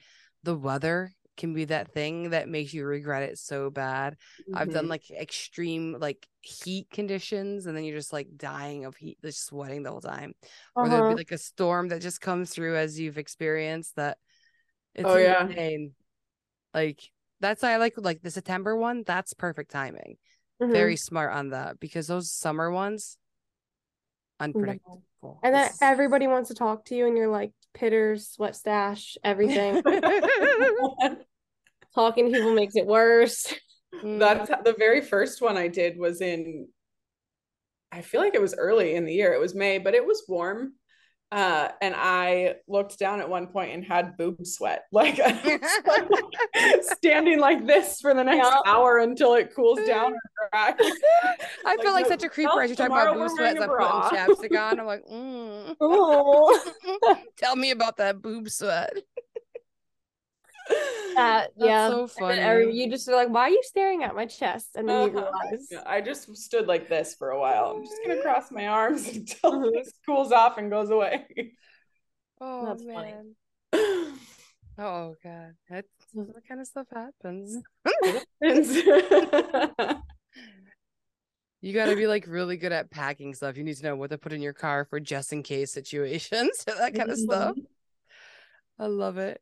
[0.42, 4.16] the weather can be that thing that makes you regret it so bad.
[4.52, 4.88] I've done Mhm.
[4.88, 9.82] like extreme like heat conditions and then you're just like dying of heat, just sweating
[9.82, 10.34] the whole time.
[10.80, 11.14] Or there'll Uh-huh.
[11.14, 14.18] be like a storm that just comes through as you've experienced that
[14.94, 15.48] it's Oh, yeah.
[16.74, 17.10] Like
[17.40, 20.16] that's why I like like the September one, that's perfect timing
[20.60, 20.72] Mhm.
[20.72, 23.18] very smart on that because those summer ones
[24.40, 25.02] unpredictable
[25.42, 29.82] And then everybody wants to talk to you, and you're like pitters, sweat stash, everything.
[31.94, 33.52] Talking to people makes it worse.
[34.02, 36.68] That's the very first one I did was in
[37.90, 39.32] I feel like it was early in the year.
[39.32, 40.74] It was May, but it was warm.
[41.32, 45.16] Uh, and I looked down at one point and had boob sweat, like
[46.80, 48.60] standing like this for the next Yeah.
[48.64, 50.14] hour until it cools down.
[50.52, 50.72] I
[51.64, 53.72] Like, feel like no, such a creeper as you're talking about boob we're wearing sweats.
[53.72, 54.78] a I'm putting chapstick on.
[54.80, 55.74] I'm like, mm.
[57.38, 58.96] Tell me about that boob sweat.
[61.56, 61.88] yeah.
[61.88, 62.74] so funny.
[62.74, 64.76] you just are like, why are you staring at my chest?
[64.76, 65.30] And then you Uh-huh.
[65.32, 67.74] realize, Yeah, I just stood like this for a while.
[67.76, 69.72] I'm just gonna cross my arms until Mhm.
[69.72, 71.52] this cools off and goes away.
[72.38, 73.14] Oh That's funny.
[74.78, 75.54] Oh god.
[75.70, 77.56] That's that kind of stuff happens.
[81.62, 83.56] You got to be like really good at packing stuff.
[83.56, 86.64] You need to know what to put in your car for just in case situations,
[86.66, 87.56] that kind of stuff.
[88.78, 89.40] I love it.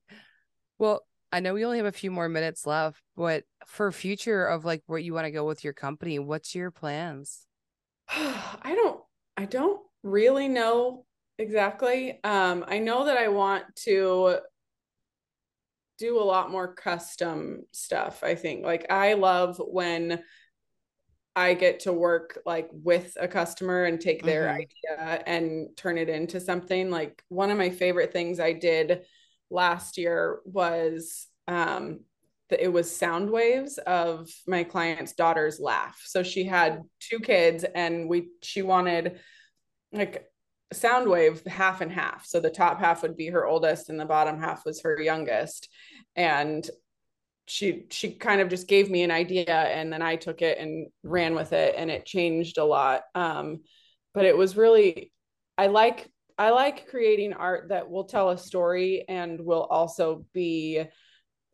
[0.78, 1.04] Well,
[1.34, 4.84] I know we only have a few more minutes left, but for future of like
[4.86, 7.48] where you want to go with your company, what's your plans?
[8.08, 9.02] I don't
[9.36, 11.06] I don't really know
[11.38, 12.22] exactly.
[12.22, 14.38] Um, I know that I want to
[15.98, 18.22] do a lot more custom stuff.
[18.24, 20.22] I think like I love when
[21.36, 24.60] I get to work like with a customer and take their Mhm.
[24.60, 26.90] idea and turn it into something.
[26.90, 29.04] Like one of my favorite things I did
[29.50, 32.00] last year was um
[32.48, 36.00] th- it was sound waves of my client's daughter's laugh.
[36.04, 39.20] So she had two kids and we she wanted
[39.92, 40.26] like
[40.72, 42.26] sound wave half and half.
[42.26, 45.68] So the top half would be her oldest and the bottom half was her youngest.
[46.16, 46.68] And
[47.46, 50.88] she she kind of just gave me an idea and then I took it and
[51.02, 53.02] ran with it and it changed a lot.
[53.14, 53.62] Um,
[54.14, 55.12] but it was really
[55.58, 60.84] I like I like creating art that will tell a story and will also be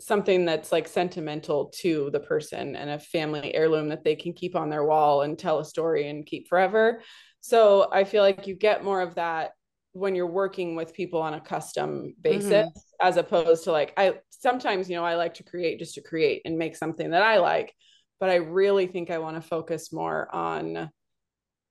[0.01, 4.57] something that's like sentimental to the person and a family heirloom that they can keep
[4.57, 7.03] on their wall and tell a story and keep forever.
[7.41, 9.53] So I feel like you get more of that
[9.93, 13.07] when you're working with people on a custom basis mm-hmm.
[13.07, 16.43] as opposed to like I sometimes you know I like to create just to create
[16.45, 17.75] and make something that I like
[18.21, 20.91] but I really think I want to focus more on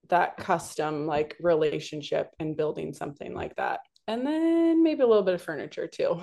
[0.10, 5.36] that custom like relationship and building something like that and then maybe a little bit
[5.36, 6.22] of furniture too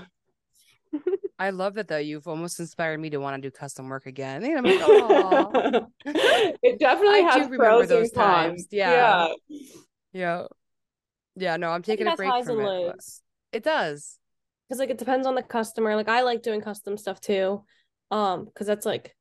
[1.38, 1.98] I love that though.
[1.98, 4.44] You've almost inspired me to want to do custom work again.
[4.44, 8.66] And I'm like, oh, it definitely I do remember those times.
[8.70, 9.28] Yeah.
[9.48, 9.58] yeah.
[10.12, 10.46] yeah,
[11.34, 11.56] yeah.
[11.56, 12.70] No, I'm taking a break highs from and it.
[12.70, 13.22] lows.
[13.52, 14.18] It does.
[14.68, 15.94] because like it depends on the customer.
[15.94, 17.64] Like I like doing custom stuff too,
[18.10, 19.15] um, because that's like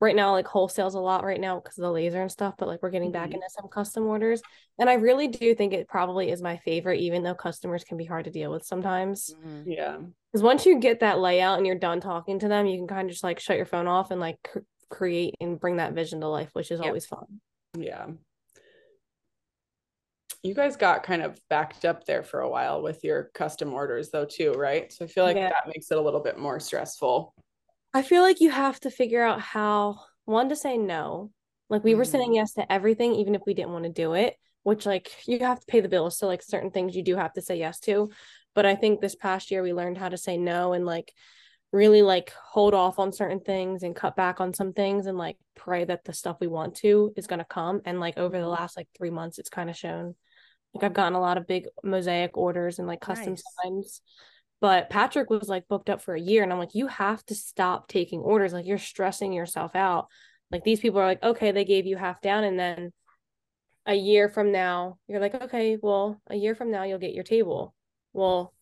[0.00, 2.54] right now like wholesale's a lot right now because of the laser and stuff.
[2.58, 3.34] But like we're getting back Mhm.
[3.34, 4.40] into some custom orders,
[4.78, 8.04] and I really do think it probably is my favorite, even though customers can be
[8.04, 9.34] hard to deal with sometimes.
[9.44, 9.64] Mhm.
[9.66, 9.98] Yeah.
[10.32, 13.06] Because once you get that layout and you're done talking to them, you can kind
[13.08, 14.58] of just like shut your phone off and like cr-
[14.90, 16.86] create and bring that vision to life, which is Yep.
[16.86, 17.40] always fun.
[17.76, 18.06] Yeah.
[20.44, 24.10] You guys got kind of backed up there for a while with your custom orders
[24.10, 24.92] though too, right?
[24.92, 25.48] So I feel like Yeah.
[25.48, 27.34] that makes it a little bit more stressful.
[27.94, 31.30] I feel like you have to figure out how one to say no.
[31.70, 32.34] Like we were saying Mhm.
[32.34, 35.60] yes to everything, even if we didn't want to do it, which like you have
[35.60, 36.18] to pay the bills.
[36.18, 38.10] So like certain things you do have to say yes to.
[38.54, 41.12] But I think this past year we learned how to say no and like
[41.72, 45.36] really like hold off on certain things and cut back on some things and like
[45.54, 47.80] pray that the stuff we want to is gonna come.
[47.84, 48.58] And like over the Mhm.
[48.58, 50.14] last like three months, it's kind of shown.
[50.74, 53.42] Like I've gotten a lot of big mosaic orders and like custom Nice.
[53.62, 54.02] signs.
[54.60, 57.34] But Patrick was like booked up for a year, and I'm like, you have to
[57.34, 58.52] stop taking orders.
[58.52, 60.08] Like you're stressing yourself out.
[60.50, 62.92] Like these people are like, okay, they gave you half down, and then
[63.86, 67.24] a year from now, you're like, okay, well, a year from now you'll get your
[67.24, 67.74] table.
[68.12, 68.52] Well,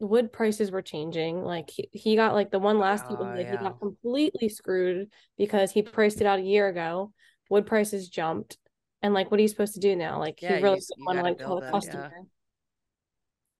[0.00, 1.44] wood prices were changing.
[1.44, 4.48] Like he, he got like the one last table, Oh, ah, like he got completely
[4.48, 7.12] screwed because he priced it out a year ago.
[7.50, 8.56] Wood prices jumped.
[9.02, 10.18] And like, what are you supposed to do now?
[10.18, 12.10] Like, Yeah, he really didn't you want to like tell bill the them, yeah.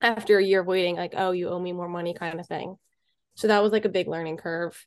[0.01, 2.77] After a year of waiting, like, oh, you owe me more money kind of thing.
[3.37, 4.87] So that was like a big learning curve.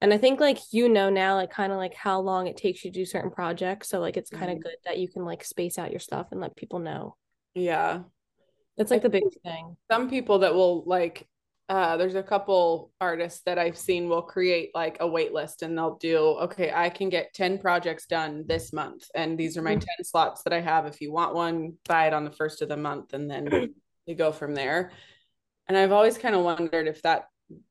[0.00, 2.84] And I think like you know now, like kind of like how long it takes
[2.84, 3.88] you to do certain projects.
[3.88, 4.62] So like it's kind of Mhm.
[4.62, 7.16] good that you can like space out your stuff and let people know.
[7.54, 8.02] Yeah.
[8.76, 9.76] That's like the big thing.
[9.90, 11.26] Some people that will like
[11.68, 15.76] uh there's a couple artists that I've seen will create like a wait list and
[15.78, 19.74] they'll do okay, I can get 10 projects done this month and these are my
[19.74, 19.80] Mhm.
[19.80, 20.86] 10 slots that I have.
[20.86, 23.48] If you want one, buy it on the first of the month and then
[24.06, 24.90] you go from there.
[25.68, 27.28] And I've always kind of wondered if that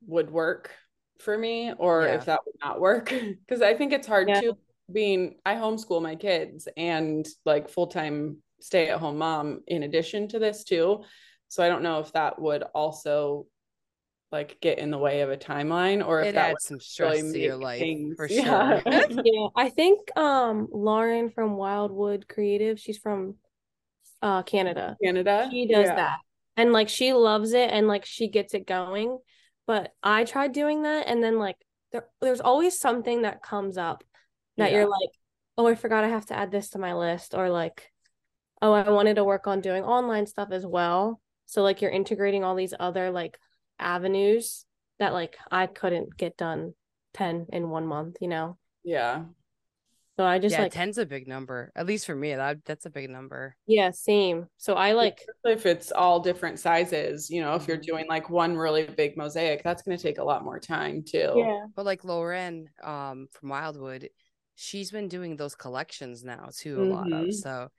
[0.07, 0.71] would work
[1.19, 2.15] for me or Yeah.
[2.15, 3.05] if that would not work
[3.47, 4.41] because I think it's hard Yeah.
[4.41, 4.57] to
[4.91, 11.03] being I homeschool my kids and like full-time stay-at-home mom in addition to this too.
[11.49, 13.45] So I don't know if that would also
[14.31, 16.81] like get in the way of a timeline or if It that adds some would
[16.81, 18.81] stress really to your life things- for Yeah.
[18.81, 19.21] sure.
[19.23, 23.35] yeah, I think um Lauren from Wildwood Creative, she's from
[24.23, 24.97] uh Canada.
[25.03, 25.47] Canada.
[25.51, 25.95] She does Yeah.
[25.95, 26.17] that.
[26.57, 29.19] And like she loves it and like she gets it going.
[29.67, 31.57] But I tried doing that and then like
[31.91, 34.03] there, there's always something that comes up
[34.57, 34.79] that Yeah.
[34.79, 35.09] you're like,
[35.57, 37.91] oh, I forgot I have to add this to my list or like,
[38.61, 41.21] oh, I wanted to work on doing online stuff as well.
[41.45, 43.37] So like you're integrating all these other like
[43.79, 44.65] avenues
[44.99, 46.73] that like I couldn't get done
[47.13, 48.57] 10 in one month, you know?
[48.83, 49.25] Yeah.
[50.17, 51.71] So I just yeah, like, ten's a big number.
[51.75, 53.55] At least for me, that that's a big number.
[53.65, 54.47] yeah, same.
[54.57, 57.85] So I like, if it's all different sizes, you know, if you're Mhm.
[57.87, 61.33] doing like one really big mosaic, that's going to take a lot more time too.
[61.35, 61.65] Yeah.
[61.75, 64.09] But like Lauren, um, from Wildwood,
[64.55, 67.29] she's been doing those collections now too, a lot of.
[67.29, 67.33] Mhm.
[67.33, 67.69] So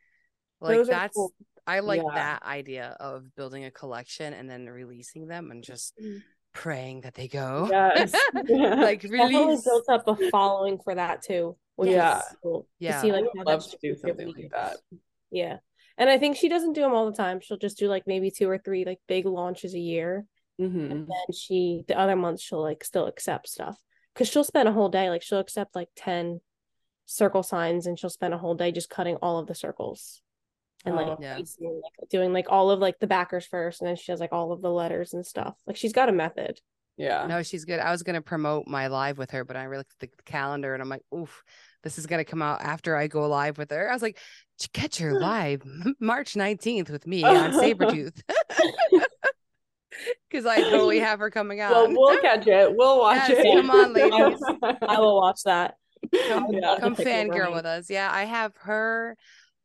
[0.60, 1.32] like Those that's cool.
[1.68, 2.14] I like Yeah.
[2.14, 6.22] that idea of building a collection and then releasing them and just Mm.
[6.52, 7.68] praying that they go.
[7.70, 8.12] Yes.
[8.34, 12.18] like really built up a following for that too, which Yeah.
[12.18, 12.92] is cool Yeah.
[12.96, 14.76] to see like would how love to do something like that.
[15.30, 15.58] Yeah.
[15.96, 17.40] And I think she doesn't do them all the time.
[17.40, 20.26] She'll just do like maybe two or three like big launches a year.
[20.60, 20.90] Mhm.
[20.90, 23.78] And then she the other months she'll like still accept stuff.
[24.14, 26.40] Cause she'll spend a whole day, like she'll accept like 10
[27.06, 30.20] circle signs and she'll spend a whole day just cutting all of the circles.
[30.84, 31.16] And like, Oh.
[31.20, 31.36] Yeah.
[31.36, 34.32] piecing, like doing like all of like the backers first and then she does like
[34.32, 35.56] all of the letters and stuff.
[35.66, 36.60] Like she's got a method.
[36.96, 37.26] Yeah.
[37.26, 37.80] No, she's good.
[37.80, 40.82] I was gonna promote my live with her, but I looked at the calendar and
[40.82, 41.42] I'm like, oof,
[41.82, 43.90] this is gonna come out after I go live with her.
[43.90, 44.18] I was like,
[44.72, 45.62] catch her live
[46.00, 48.20] March 19th with me on Saburrtooth.
[50.28, 51.70] Because I totally have her coming out.
[51.72, 52.74] Well, we'll catch it.
[52.76, 53.54] We'll watch Yes, it.
[53.56, 54.40] come on, ladies.
[54.82, 55.76] I will watch that.
[56.28, 56.76] come, Yeah.
[56.80, 57.88] come fangirl with us.
[57.88, 59.16] Yeah, I have her,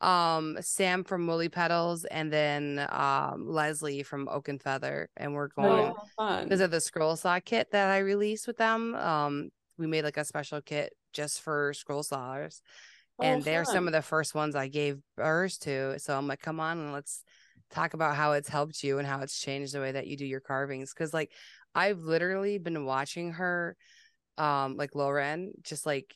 [0.01, 5.49] um, Sam from Woolly Petals, and then um Leslie from Oak and Feather, and we're
[5.49, 6.43] going Oh, fun.
[6.43, 8.95] because of the scroll saw kit that I released with them.
[8.95, 12.61] Um, we made like a special kit just for scroll saws,
[13.19, 15.99] Oh, and they're some of the first ones I gave hers to.
[15.99, 17.23] So I'm like, come on and let's
[17.71, 20.25] talk about how it's helped you and how it's changed the way that you do
[20.25, 20.93] your carvings.
[20.93, 21.31] Because like
[21.75, 23.75] I've literally been watching her,
[24.37, 26.15] um, like Lauren, just like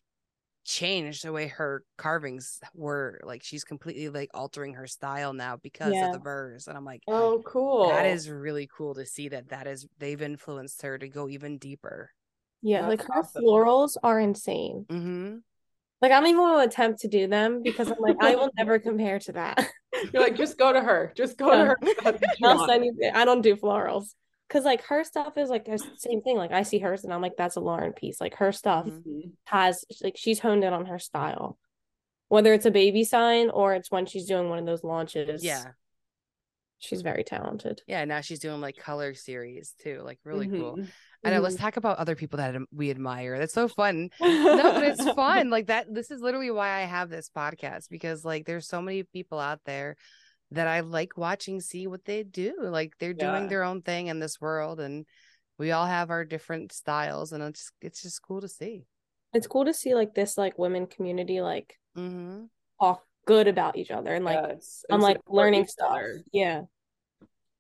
[0.66, 3.20] change the way her carvings were.
[3.24, 6.07] Like she's completely like altering her style now because Yeah.
[6.07, 7.01] of the burrs, and I'm like.
[7.07, 7.89] Oh, cool.
[7.89, 11.57] That is really cool to see that that is they've influenced her to go even
[11.57, 12.11] deeper.
[12.61, 14.86] Yeah, That's like her florals are insane.
[14.89, 15.38] Mm-hmm.
[16.01, 18.49] Like I don't even want to attempt to do them because I'm like I will
[18.57, 19.70] never compare to that.
[20.11, 21.14] You're like, just go to her.
[21.16, 21.78] Just go to her.
[22.03, 23.11] That's what you I'll send you.
[23.14, 24.14] I don't do florals
[24.54, 26.38] because like her stuff is like the same thing.
[26.38, 28.22] Like I see hers and I'm like that's a Lauren piece.
[28.22, 29.04] Like her stuff Mhm.
[29.04, 29.32] Mhm.
[29.45, 31.58] has like she's honed in on her style,
[32.28, 35.43] whether it's a baby sign or it's when she's doing one of those launches.
[35.43, 35.72] Yeah.
[36.80, 37.82] she's very talented.
[37.88, 38.04] Yeah.
[38.04, 40.01] Now she's doing like color series too.
[40.04, 40.76] Like really cool.
[40.76, 40.88] Mhm.
[41.24, 41.36] I know.
[41.38, 41.43] Mm-hmm.
[41.45, 43.39] Let's talk about other people that we admire.
[43.39, 44.10] That's so fun.
[44.20, 45.49] No, but it's fun.
[45.49, 45.86] Like that.
[45.89, 49.62] This is literally why I have this podcast because like there's so many people out
[49.66, 49.95] there
[50.54, 52.56] that I like watching, see what they do.
[52.62, 55.06] Like they're doing their own thing in this world, and
[55.58, 58.86] we all have our different styles, and it's it's just cool to see.
[59.34, 62.45] It's cool to see like this like women community like Mm-hmm.
[62.82, 65.91] talk good about each other and like Yes, I'm and like learning each stuff.
[65.91, 66.24] other.
[66.32, 66.62] Yeah.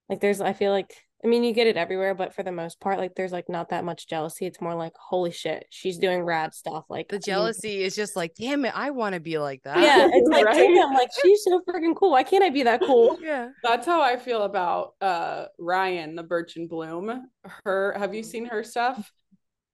[0.09, 0.93] Like there's I feel like
[1.23, 3.69] I mean you get it everywhere, but for the most part, like there's like not
[3.69, 4.45] that much jealousy.
[4.45, 6.85] It's more like, holy shit, she's doing rad stuff.
[6.89, 9.63] Like The I mean, jealousy is just like, damn it, I want to be like
[9.63, 9.79] that.
[9.79, 10.55] Yeah, it's like Right?
[10.57, 12.11] damn, like she's so freaking cool.
[12.11, 13.17] Why can't I be that cool?
[13.23, 13.49] yeah.
[13.63, 17.27] That's how I feel about uh Ryan, the Birch and Bloom.
[17.63, 18.25] Her, have you Mhm.
[18.25, 19.11] seen her stuff?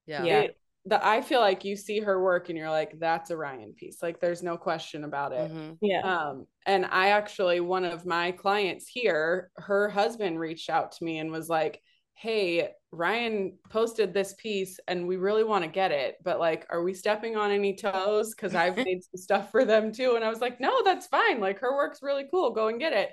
[0.06, 0.24] Yeah.
[0.24, 0.40] Yeah.
[0.40, 3.74] It- the I feel like you see her work and you're like, that's a Ryan
[3.74, 4.02] piece.
[4.02, 5.50] Like there's no question about it.
[5.50, 5.78] Mhm.
[5.80, 6.00] Yeah.
[6.02, 11.18] Um, and I actually, one of my clients here, her husband reached out to me
[11.18, 11.82] and was like,
[12.14, 16.82] Hey, Ryan posted this piece and we really want to get it, but like, are
[16.82, 18.34] we stepping on any toes?
[18.34, 20.16] Because I've made some stuff for them too.
[20.16, 21.40] And I was like, No, that's fine.
[21.40, 22.50] Like, her work's really cool.
[22.52, 23.10] Go and get it.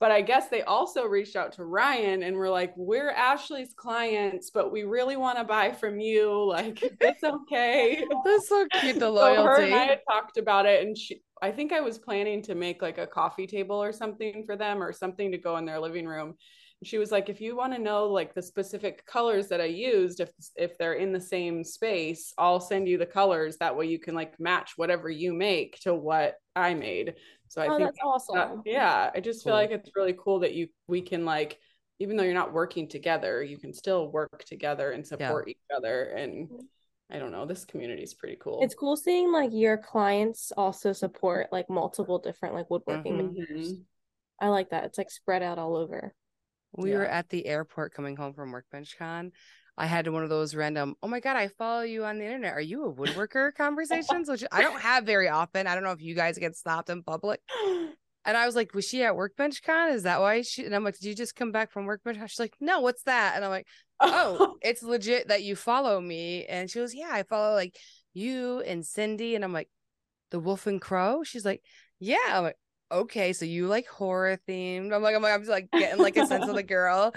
[0.00, 4.50] But I guess they also reached out to Ryan and were like, We're Ashley's clients,
[4.50, 6.42] but we really want to buy from you.
[6.42, 8.02] Like, it's okay.
[8.24, 9.36] That's so cute, the loyalty.
[9.40, 12.40] So her and I had talked about it, and she, I think I was planning
[12.42, 15.66] to make like a coffee table or something for them, or something to go in
[15.66, 16.34] their living room.
[16.80, 19.66] And she was like, "If you want to know like the specific colors that I
[19.66, 23.58] used, if if they're in the same space, I'll send you the colors.
[23.58, 27.16] That way you can like match whatever you make to what I made."
[27.50, 28.36] So I oh, think that's awesome.
[28.36, 31.58] that- yeah, I just feel like it's really cool that you we can like
[31.98, 36.04] even though you're not working together, you can still work together and support each other.
[36.04, 36.48] And
[37.10, 38.60] I don't know, this community is pretty cool.
[38.62, 43.34] It's cool seeing like your clients also support like multiple different like woodworking Mhm.
[43.34, 43.74] makers.
[44.38, 44.84] I like that.
[44.84, 46.14] It's like spread out all over.
[46.72, 49.32] we were at the airport coming home from Workbench Con.
[49.76, 52.52] I had one of those random, oh my God, I follow you on the internet.
[52.52, 54.28] Are you a woodworker conversations?
[54.28, 55.66] Which I don't have very often.
[55.66, 57.40] I don't know if you guys get stopped in public.
[58.26, 59.92] And I was like, was she at Workbench Con?
[59.92, 60.66] Is that why she?
[60.66, 62.18] And I'm like, did you just come back from Workbench?
[62.30, 63.32] She's like, no, what's that?
[63.34, 63.66] And I'm like,
[63.98, 66.44] oh, it's legit that you follow me.
[66.44, 67.78] And she goes, yeah, I follow like
[68.12, 69.36] you and Cindy.
[69.36, 69.70] And I'm like,
[70.30, 71.22] the Wolf and Crow?
[71.24, 71.62] She's like,
[71.98, 72.18] yeah.
[72.28, 72.58] I'm like,
[72.92, 74.94] okay, so you like horror themed.
[74.94, 77.14] I'm like, I'm like, I'm just like getting like a sense of the girl.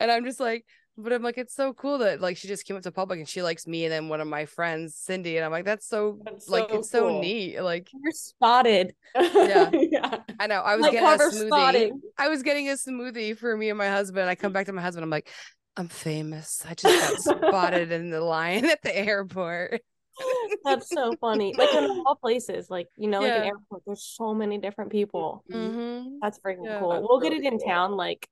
[0.00, 0.64] And I'm just like,
[0.98, 3.28] but I'm like, it's so cool that like she just came up to public and
[3.28, 5.36] she likes me and then one of my friends, Cindy.
[5.36, 7.60] And I'm like, that's so That's like so it's so neat.
[7.60, 8.94] Like You're spotted.
[9.14, 9.70] Yeah.
[9.72, 10.18] yeah.
[10.40, 11.46] I know I was Like getting a smoothie.
[11.48, 12.00] spotting.
[12.18, 14.28] I was getting a smoothie for me and my husband.
[14.28, 15.04] I come back to my husband.
[15.04, 15.28] I'm like,
[15.76, 16.64] I'm famous.
[16.68, 19.82] I just got spotted in the line at the airport.
[20.64, 21.54] That's so funny.
[21.56, 25.44] Like in all places, like you know, like an airport, there's so many different people.
[25.52, 26.16] Mm-hmm.
[26.22, 26.78] That's freaking Yeah.
[26.80, 26.90] cool.
[26.90, 27.68] That's we'll get it in cool.
[27.68, 28.26] town, like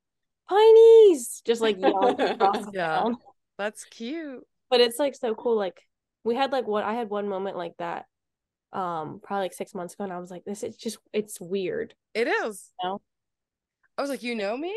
[0.49, 3.03] Pineys, just like yelling across Yeah.
[3.03, 3.17] town.
[3.57, 4.43] That's cute.
[4.69, 5.55] But it's like so cool.
[5.57, 5.81] Like
[6.23, 8.05] we had like what I had one moment like that,
[8.73, 11.93] um, probably like six months ago, and I was like, this is just it's weird.
[12.13, 12.71] It is.
[13.97, 14.75] I was like, you know me?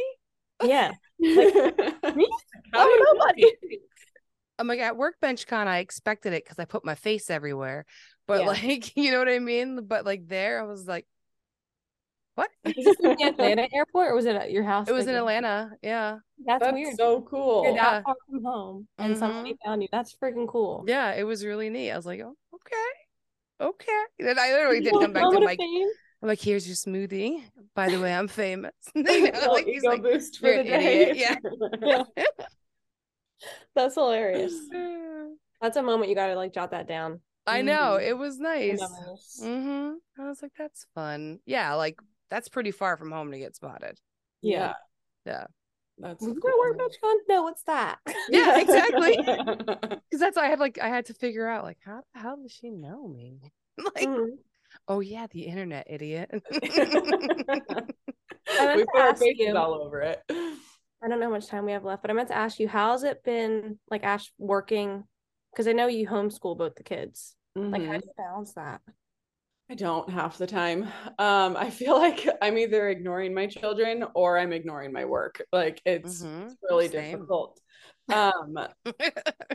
[0.62, 0.92] Yeah.
[1.22, 2.12] How
[2.74, 3.78] Oh, do you nobody.
[4.58, 7.86] I'm like at workbench con, I expected it because I put my face everywhere.
[8.26, 8.48] But Yeah.
[8.48, 9.84] like, you know what I mean?
[9.86, 11.06] But like there, I was like,
[12.38, 12.50] what?
[12.64, 14.88] Is this in the Atlanta airport or was it at your house?
[14.88, 15.70] It was in Atlanta.
[15.82, 16.18] Yeah.
[16.46, 16.96] That's, That's weird.
[16.96, 17.64] so You're cool.
[17.64, 17.72] Yeah.
[17.74, 19.18] that far from home and Mhm.
[19.18, 19.88] somebody found you.
[19.90, 20.84] That's freaking cool.
[20.86, 21.12] Yeah.
[21.14, 21.90] It was really neat.
[21.90, 22.76] I was like, oh, okay.
[23.60, 24.02] Okay.
[24.20, 25.58] Then I literally did Little come back to moment of Mike.
[25.58, 25.88] fame.
[26.22, 27.42] I'm like, here's your smoothie.
[27.74, 28.72] By the way, I'm famous.
[28.94, 31.10] You know, like, he's like, boost for the day.
[31.10, 31.38] idiot."
[31.84, 32.02] Yeah.
[33.74, 34.54] That's hilarious.
[34.74, 35.26] "Uh,
[35.60, 37.20] That's a moment you gotta like jot that down.
[37.46, 37.98] I know.
[38.00, 38.06] Mhm.
[38.08, 38.78] It was nice.
[38.80, 39.40] Memories.
[39.42, 41.38] hmm I was like, that's fun.
[41.46, 41.74] Yeah.
[41.74, 41.98] Like,
[42.30, 43.98] that's pretty far from home to get spotted.
[44.42, 44.72] Yeah.
[45.26, 45.46] Yeah.
[46.00, 46.50] That's Was cool.
[46.50, 47.16] that workbench con?
[47.28, 47.98] No, what's that?
[48.28, 49.16] Yeah, exactly.
[50.10, 52.36] Because that's why I had like I had to figure out like how the hell
[52.40, 53.40] does she know me?
[53.78, 54.26] like, Mhm.
[54.88, 56.30] oh yeah, the internet idiot.
[56.32, 57.86] we to
[58.92, 60.22] put our faces you- all over it.
[60.30, 62.66] I don't know how much time we have left, but I meant to ask you,
[62.68, 65.04] how's it been like Ash working?
[65.52, 67.36] Because I know you homeschool both the kids.
[67.54, 68.00] Like, how Mhm.
[68.00, 68.80] do you balance that?
[69.70, 70.84] I don't half the time.
[71.18, 75.42] Um, I feel like I'm either ignoring my children or I'm ignoring my work.
[75.52, 76.46] Like it's, Mhm.
[76.46, 77.12] it's really Same.
[77.12, 77.60] difficult.
[78.10, 78.56] Um,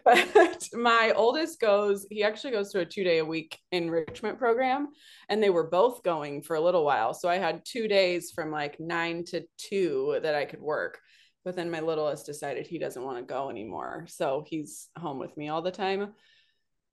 [0.06, 4.90] but my oldest goes, he actually goes to a two day a week enrichment program,
[5.28, 7.16] and they were both going for a little while.
[7.16, 11.00] So I had two days from like nine to two that I could work.
[11.44, 14.06] But then my littlest decided he doesn't want to go anymore.
[14.08, 16.14] So he's home with me all the time.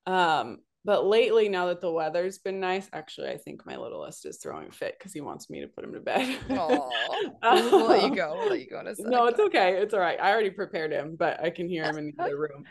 [0.07, 4.39] Um, but lately, now that the weather's been nice, actually, I think my littlest is
[4.39, 6.39] throwing a fit because he wants me to put him to bed.
[6.51, 6.91] Aw.
[7.43, 8.35] we'll, we'll let you go.
[8.39, 8.95] We'll let you go in a.
[8.99, 9.77] No, it's okay.
[9.77, 10.19] It's all right.
[10.19, 12.65] I already prepared him, but I can hear him in the other room.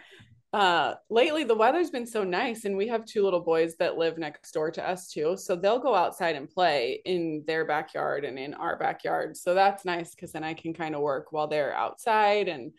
[0.51, 4.17] Uh, lately the weather's been so nice, and we have two little boys that live
[4.17, 5.37] next door to us too.
[5.37, 9.37] So they'll go outside and play in their backyard and in our backyard.
[9.37, 12.47] So that's nice because then I can kind of work while they're outside.
[12.47, 12.71] And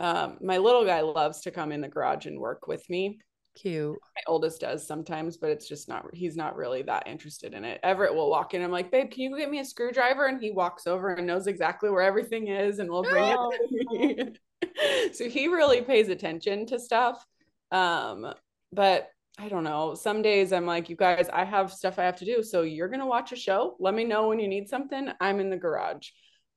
[0.00, 3.20] um, my little guy loves to come in the garage and work with me.
[3.54, 3.98] Cute.
[4.16, 7.80] My oldest does sometimes, but it's just not, he's not really that interested in it.
[7.82, 8.62] Everett will walk in.
[8.62, 10.26] I'm like, babe, can you get me a screwdriver?
[10.26, 13.88] And he walks over and knows exactly where everything is and will bring it to
[13.90, 15.10] me.
[15.12, 17.24] so he really pays attention to stuff.
[17.70, 18.32] Um,
[18.72, 19.94] but I don't know.
[19.94, 22.42] Some days I'm like, you guys, I have stuff I have to do.
[22.42, 23.76] So you're going to watch a show.
[23.80, 25.10] Let me know when you need something.
[25.20, 26.08] I'm in the garage.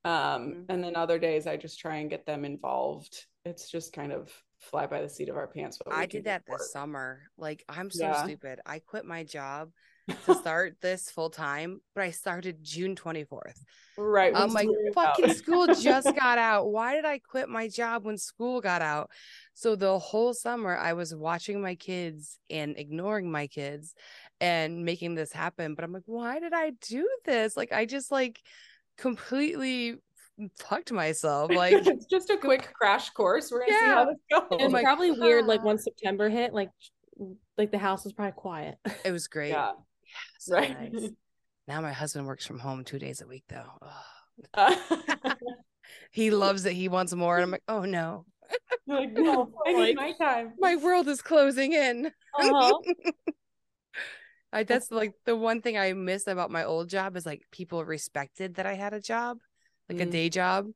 [0.03, 0.65] Um, Mhm.
[0.69, 3.25] and then other days I just try and get them involved.
[3.43, 4.31] It's just kind of
[4.65, 5.79] fly by the seat of our pants.
[5.89, 7.21] I did that this summer.
[7.37, 8.23] Like, I'm so Yeah.
[8.23, 8.59] stupid.
[8.65, 9.71] I quit my job
[10.25, 13.63] to start this full time, but I started June 24th.
[13.97, 14.35] Right.
[14.35, 14.93] I'm like, out.
[14.93, 16.67] fucking school just got out.
[16.67, 19.09] Why did I quit my job when school got out?
[19.53, 23.93] So the whole summer I was watching my kids and ignoring my kids
[24.41, 25.75] and making this happen.
[25.75, 27.55] But I'm like, why did I do this?
[27.55, 28.41] Like I just like
[28.97, 29.95] completely
[30.57, 31.51] fucked myself.
[31.55, 33.51] Like it's just a quick crash course.
[33.51, 34.59] We're gonna see how this goes.
[34.59, 36.69] It was like, probably weird, like when September hit, like
[37.57, 38.77] like the house was probably quiet.
[39.05, 39.49] it was great.
[39.49, 39.71] yeah.
[40.39, 40.93] So Right.
[40.93, 41.09] nice.
[41.67, 43.79] Now my husband works from home two days a week though.
[44.53, 45.37] Ugh.
[46.11, 46.73] He loves it.
[46.73, 47.37] He wants more.
[47.37, 48.25] And I'm like, oh no.
[48.85, 50.53] you're like, no, I need my time.
[50.59, 52.11] My world is closing in.
[52.39, 52.73] Uh-huh.
[54.53, 57.83] I that's like the one thing I miss about my old job is like people
[57.83, 59.39] respected that I had a job,
[59.89, 60.11] like a Mm.
[60.11, 60.67] day job.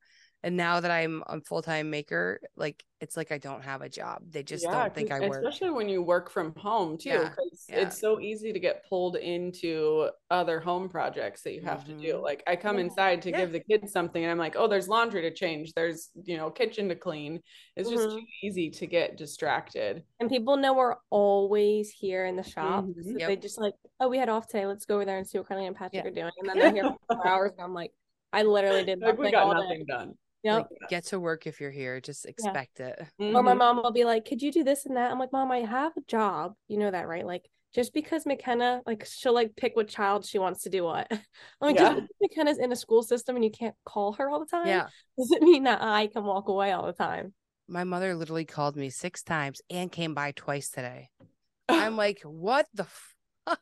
[0.41, 3.89] And now that I'm a full time maker, like it's like I don't have a
[3.89, 4.21] job.
[4.29, 5.43] They just Yeah, don't think I work.
[5.43, 7.79] Especially when you work from home too, Yeah, because yeah.
[7.81, 12.13] it's so easy to get pulled into other home projects that you have to do.
[12.13, 12.21] Mhm.
[12.21, 12.85] Like I come Yeah.
[12.85, 13.37] inside to Yeah.
[13.37, 15.73] give the kids something, and I'm like, oh, there's laundry to change.
[15.73, 17.41] There's you know kitchen to clean.
[17.75, 18.19] It's just Mhm.
[18.19, 20.05] too easy to get distracted.
[20.21, 22.85] And people know we're always here in the shop.
[22.85, 23.03] Mhm.
[23.03, 23.27] So Yep.
[23.27, 24.65] they just like, oh, we had off today.
[24.65, 26.09] Let's go over there and see what Carly and Patrick Yeah.
[26.09, 26.31] are doing.
[26.39, 27.91] And then they're here for four hours, and I'm like,
[28.31, 29.85] I literally did Like nothing we got all nothing day.
[29.87, 30.13] done.
[30.43, 30.67] Yep.
[30.71, 31.99] Like, get to work if you're here.
[31.99, 32.97] Just expect it.
[33.19, 33.57] Or my Mhm.
[33.57, 35.11] mom will be like, could you do this and that?
[35.11, 36.55] I'm like, mom, I have a job.
[36.67, 37.25] You know that, right?
[37.25, 41.07] Like, just because McKenna, like, she'll like pick what child she wants to do what.
[41.11, 41.19] I'm
[41.61, 41.95] like, Yeah.
[41.95, 44.87] just McKenna's in a school system and you can't call her all the time Yeah.
[45.17, 47.33] doesn't mean that I can walk away all the time.
[47.67, 51.09] My mother literally called me six times and came by twice today.
[51.69, 52.87] I'm like, what the
[53.45, 53.59] fuck?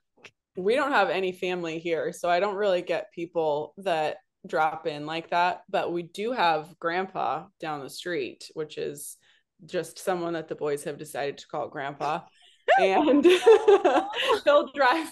[0.55, 5.05] we don't have any family here, so I don't really get people that drop in
[5.05, 5.61] like that.
[5.69, 9.17] But we do have grandpa down the street, which is
[9.65, 12.21] just someone that the boys have decided to call grandpa.
[12.79, 13.25] And
[14.43, 15.11] he'll drive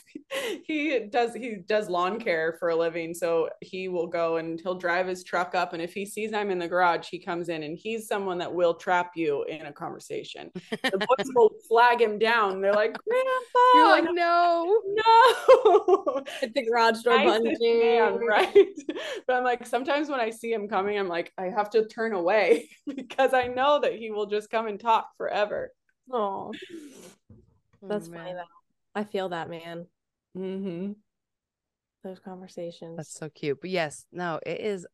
[0.66, 4.78] he does he does lawn care for a living so he will go and he'll
[4.78, 7.64] drive his truck up and if he sees i'm in the garage he comes in
[7.64, 10.52] and he's someone that will trap you in a conversation.
[10.72, 12.62] The boys will flag him down.
[12.62, 13.60] They're like grandpa!
[13.76, 14.82] You're like, no.
[14.86, 16.24] no.
[16.42, 17.44] Hit the garage door button.
[17.44, 18.68] nicest man, right?
[19.28, 22.14] But i'm like sometimes when i see him coming i'm like i have to turn
[22.14, 25.72] away because i know that he will just come and talk forever.
[26.12, 26.52] Oh,
[27.86, 28.44] Oh, that's funny though.
[28.94, 29.86] I feel that man.
[30.38, 30.94] mm-hmm.
[32.04, 32.98] Those conversations.
[32.98, 33.60] That's so cute.
[33.62, 34.86] But yes, no, it is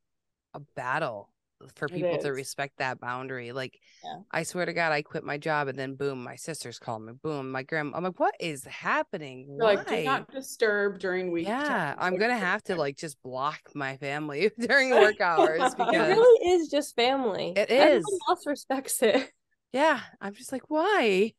[0.53, 1.31] a battle
[1.75, 3.51] for people to respect that boundary.
[3.51, 4.21] Like, Yeah.
[4.31, 7.13] I swear to God, I quit my job and then boom, my sisters call me.
[7.21, 7.97] Boom, my grandma.
[7.97, 9.47] I'm like, what is happening?
[9.47, 10.03] You're like do Why?
[10.03, 11.97] not disturb during week yeah, times.
[12.01, 16.49] I'm gonna have to like just block my family during work hours because it really
[16.51, 17.53] is just family.
[17.55, 17.79] It is.
[17.79, 18.19] Everyone is.
[18.29, 19.31] else respects it.
[19.73, 21.33] yeah, I'm just like, why?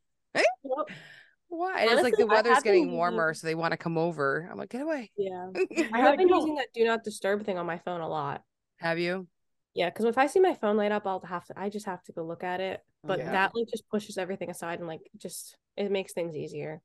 [1.55, 1.82] Why?
[1.82, 3.98] And it's like the weather's have been getting using- warmer, so they want to come
[3.98, 4.48] over.
[4.50, 5.11] I'm like, get away.
[5.18, 5.48] Yeah.
[5.92, 8.42] I have been using that do not disturb thing on my phone a lot.
[8.78, 9.26] Have you?
[9.74, 12.03] Yeah, because if I see my phone light up, I'll have to I just have
[12.05, 12.80] to go look at it.
[13.05, 13.32] But Yeah.
[13.32, 16.80] that like just pushes everything aside and like just it makes things easier.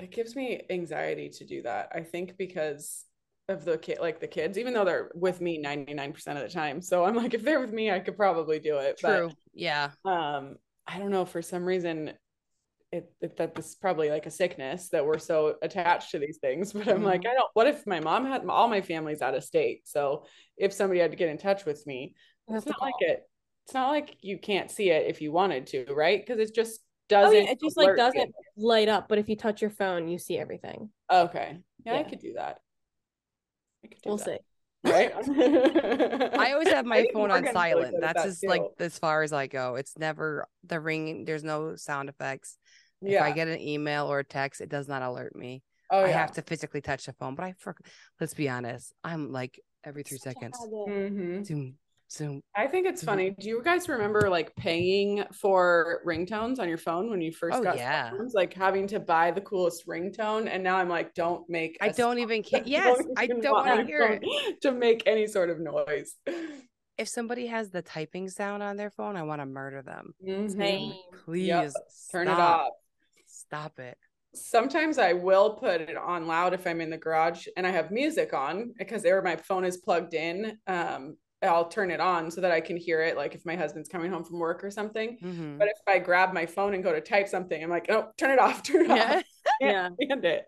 [0.00, 3.04] it gives me anxiety to do that i think because
[3.48, 6.80] of the kid like the kids even though they're with me 99% of the time
[6.80, 9.30] so i'm like if they're with me i could probably do it True.
[9.52, 9.90] yeah.
[10.04, 10.54] um
[10.86, 12.12] i don't know for some reason
[12.92, 16.38] it, it that this is probably like a sickness that we're so attached to these
[16.38, 17.30] things but i'm like Mhm.
[17.30, 20.24] i don't what if my mom had all my family's out of state so
[20.56, 22.14] if somebody had to get in touch with me
[22.48, 23.22] You have it's to not like it
[23.66, 26.80] it's not like you can't see it if you wanted to right because it just
[27.12, 30.06] Oh doesn't yeah, it just like doesn't light up, but if you touch your phone,
[30.06, 30.90] you see everything.
[31.12, 31.58] Okay.
[31.84, 32.58] Yeah, I could do that.
[33.84, 34.40] I could do We'll that,
[34.84, 34.90] see.
[34.90, 35.12] Right?
[36.38, 37.96] I always have my phone on silent.
[38.00, 39.74] That's that just like as far as I go.
[39.74, 42.56] It's never the ring There's no sound effects.
[43.02, 43.22] If.
[43.22, 45.62] I get an email or a text, it does not alert me.
[45.90, 46.18] oh, I yeah.
[46.20, 47.34] have to physically touch the phone.
[47.34, 47.74] But I, for,
[48.20, 50.56] let's be honest, I'm like every three seconds.
[50.88, 51.44] Mhm.
[51.44, 51.74] Zoom,
[52.12, 52.42] zoom.
[52.54, 53.06] I think it's Mhm.
[53.06, 53.30] funny.
[53.30, 57.62] Do you guys remember like paying for ringtones on your phone when you first Oh,
[57.64, 58.10] got yeah.
[58.10, 58.34] phones?
[58.34, 61.76] Like having to buy the coolest ringtone, and now I'm like, don't make.
[61.80, 62.62] I don't even care.
[62.64, 64.60] Yes, I don't want to hear it.
[64.62, 66.14] to make any sort of noise.
[66.98, 70.12] If somebody has the typing sound on their phone, I want to murder them.
[70.22, 70.54] Mhm.
[70.54, 70.92] Same.
[71.24, 71.72] Please
[72.12, 72.68] Turn it off.
[73.50, 73.98] Stop it.
[74.32, 77.90] sometimes I will put it on loud if I'm in the garage and I have
[77.90, 80.56] music on because there my phone is plugged in.
[80.68, 83.88] Um, I'll turn it on so that I can hear it, like if my husband's
[83.88, 85.18] coming home from work or something.
[85.20, 85.58] Mhm.
[85.58, 88.30] But if I grab my phone and go to type something, I'm like, oh, turn
[88.30, 89.16] it off, turn it Yeah.
[89.16, 89.24] off.
[89.60, 89.72] Yeah.
[89.72, 90.44] Can't stand it.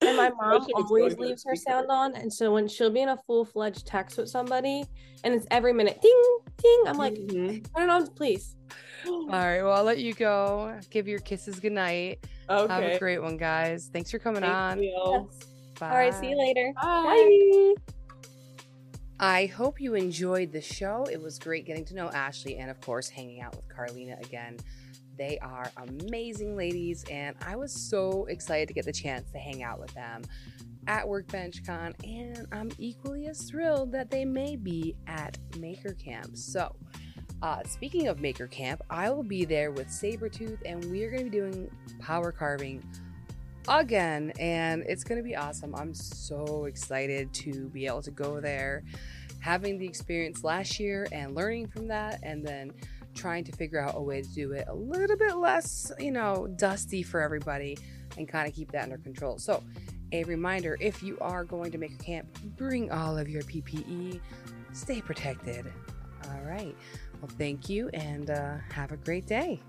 [0.00, 2.14] And my mom Especially always going to the leaves her sound on.
[2.16, 4.86] And so when she'll be in a full fledged text with somebody
[5.24, 7.66] and it's every minute ding, ding, I'm like, Mhm.
[7.76, 8.56] turn it on, please.
[9.06, 9.62] All right.
[9.62, 10.80] Well, I'll let you go.
[10.88, 11.72] Give your kisses good
[12.48, 12.70] night.
[12.70, 13.90] Have a great one, guys.
[13.92, 14.82] Thanks for coming Thank on.
[14.82, 15.48] Yes.
[15.78, 15.90] Bye.
[15.90, 16.72] All right, see you later.
[16.80, 17.74] Bye.
[17.76, 17.92] Bye.
[19.18, 21.06] I hope you enjoyed the show.
[21.10, 24.58] It was great getting to know Ashley and, of course, hanging out with Carlina again.
[25.16, 29.62] They are amazing ladies, and I was so excited to get the chance to hang
[29.62, 30.22] out with them
[30.86, 36.36] at Workbench Con, and I'm equally as thrilled that they may be at Maker Camp.
[36.36, 36.76] So,
[37.42, 41.24] uh, speaking of Maker Camp, I will be there with Saburrtooth, and we are going
[41.24, 41.70] to be doing
[42.00, 42.82] power carving
[43.68, 45.74] again, and it's going to be awesome.
[45.74, 48.84] I'm so excited to be able to go there,
[49.40, 52.72] having the experience last year and learning from that, and then
[53.14, 56.46] trying to figure out a way to do it a little bit less, you know,
[56.56, 57.76] dusty for everybody
[58.16, 59.38] and kind of keep that under control.
[59.38, 59.62] So,
[60.12, 64.20] a reminder if you are going to Maker Camp, bring all of your PPE,
[64.72, 65.66] stay protected.
[66.24, 66.74] All right.
[67.26, 69.60] Well, thank you and uh, have a great day.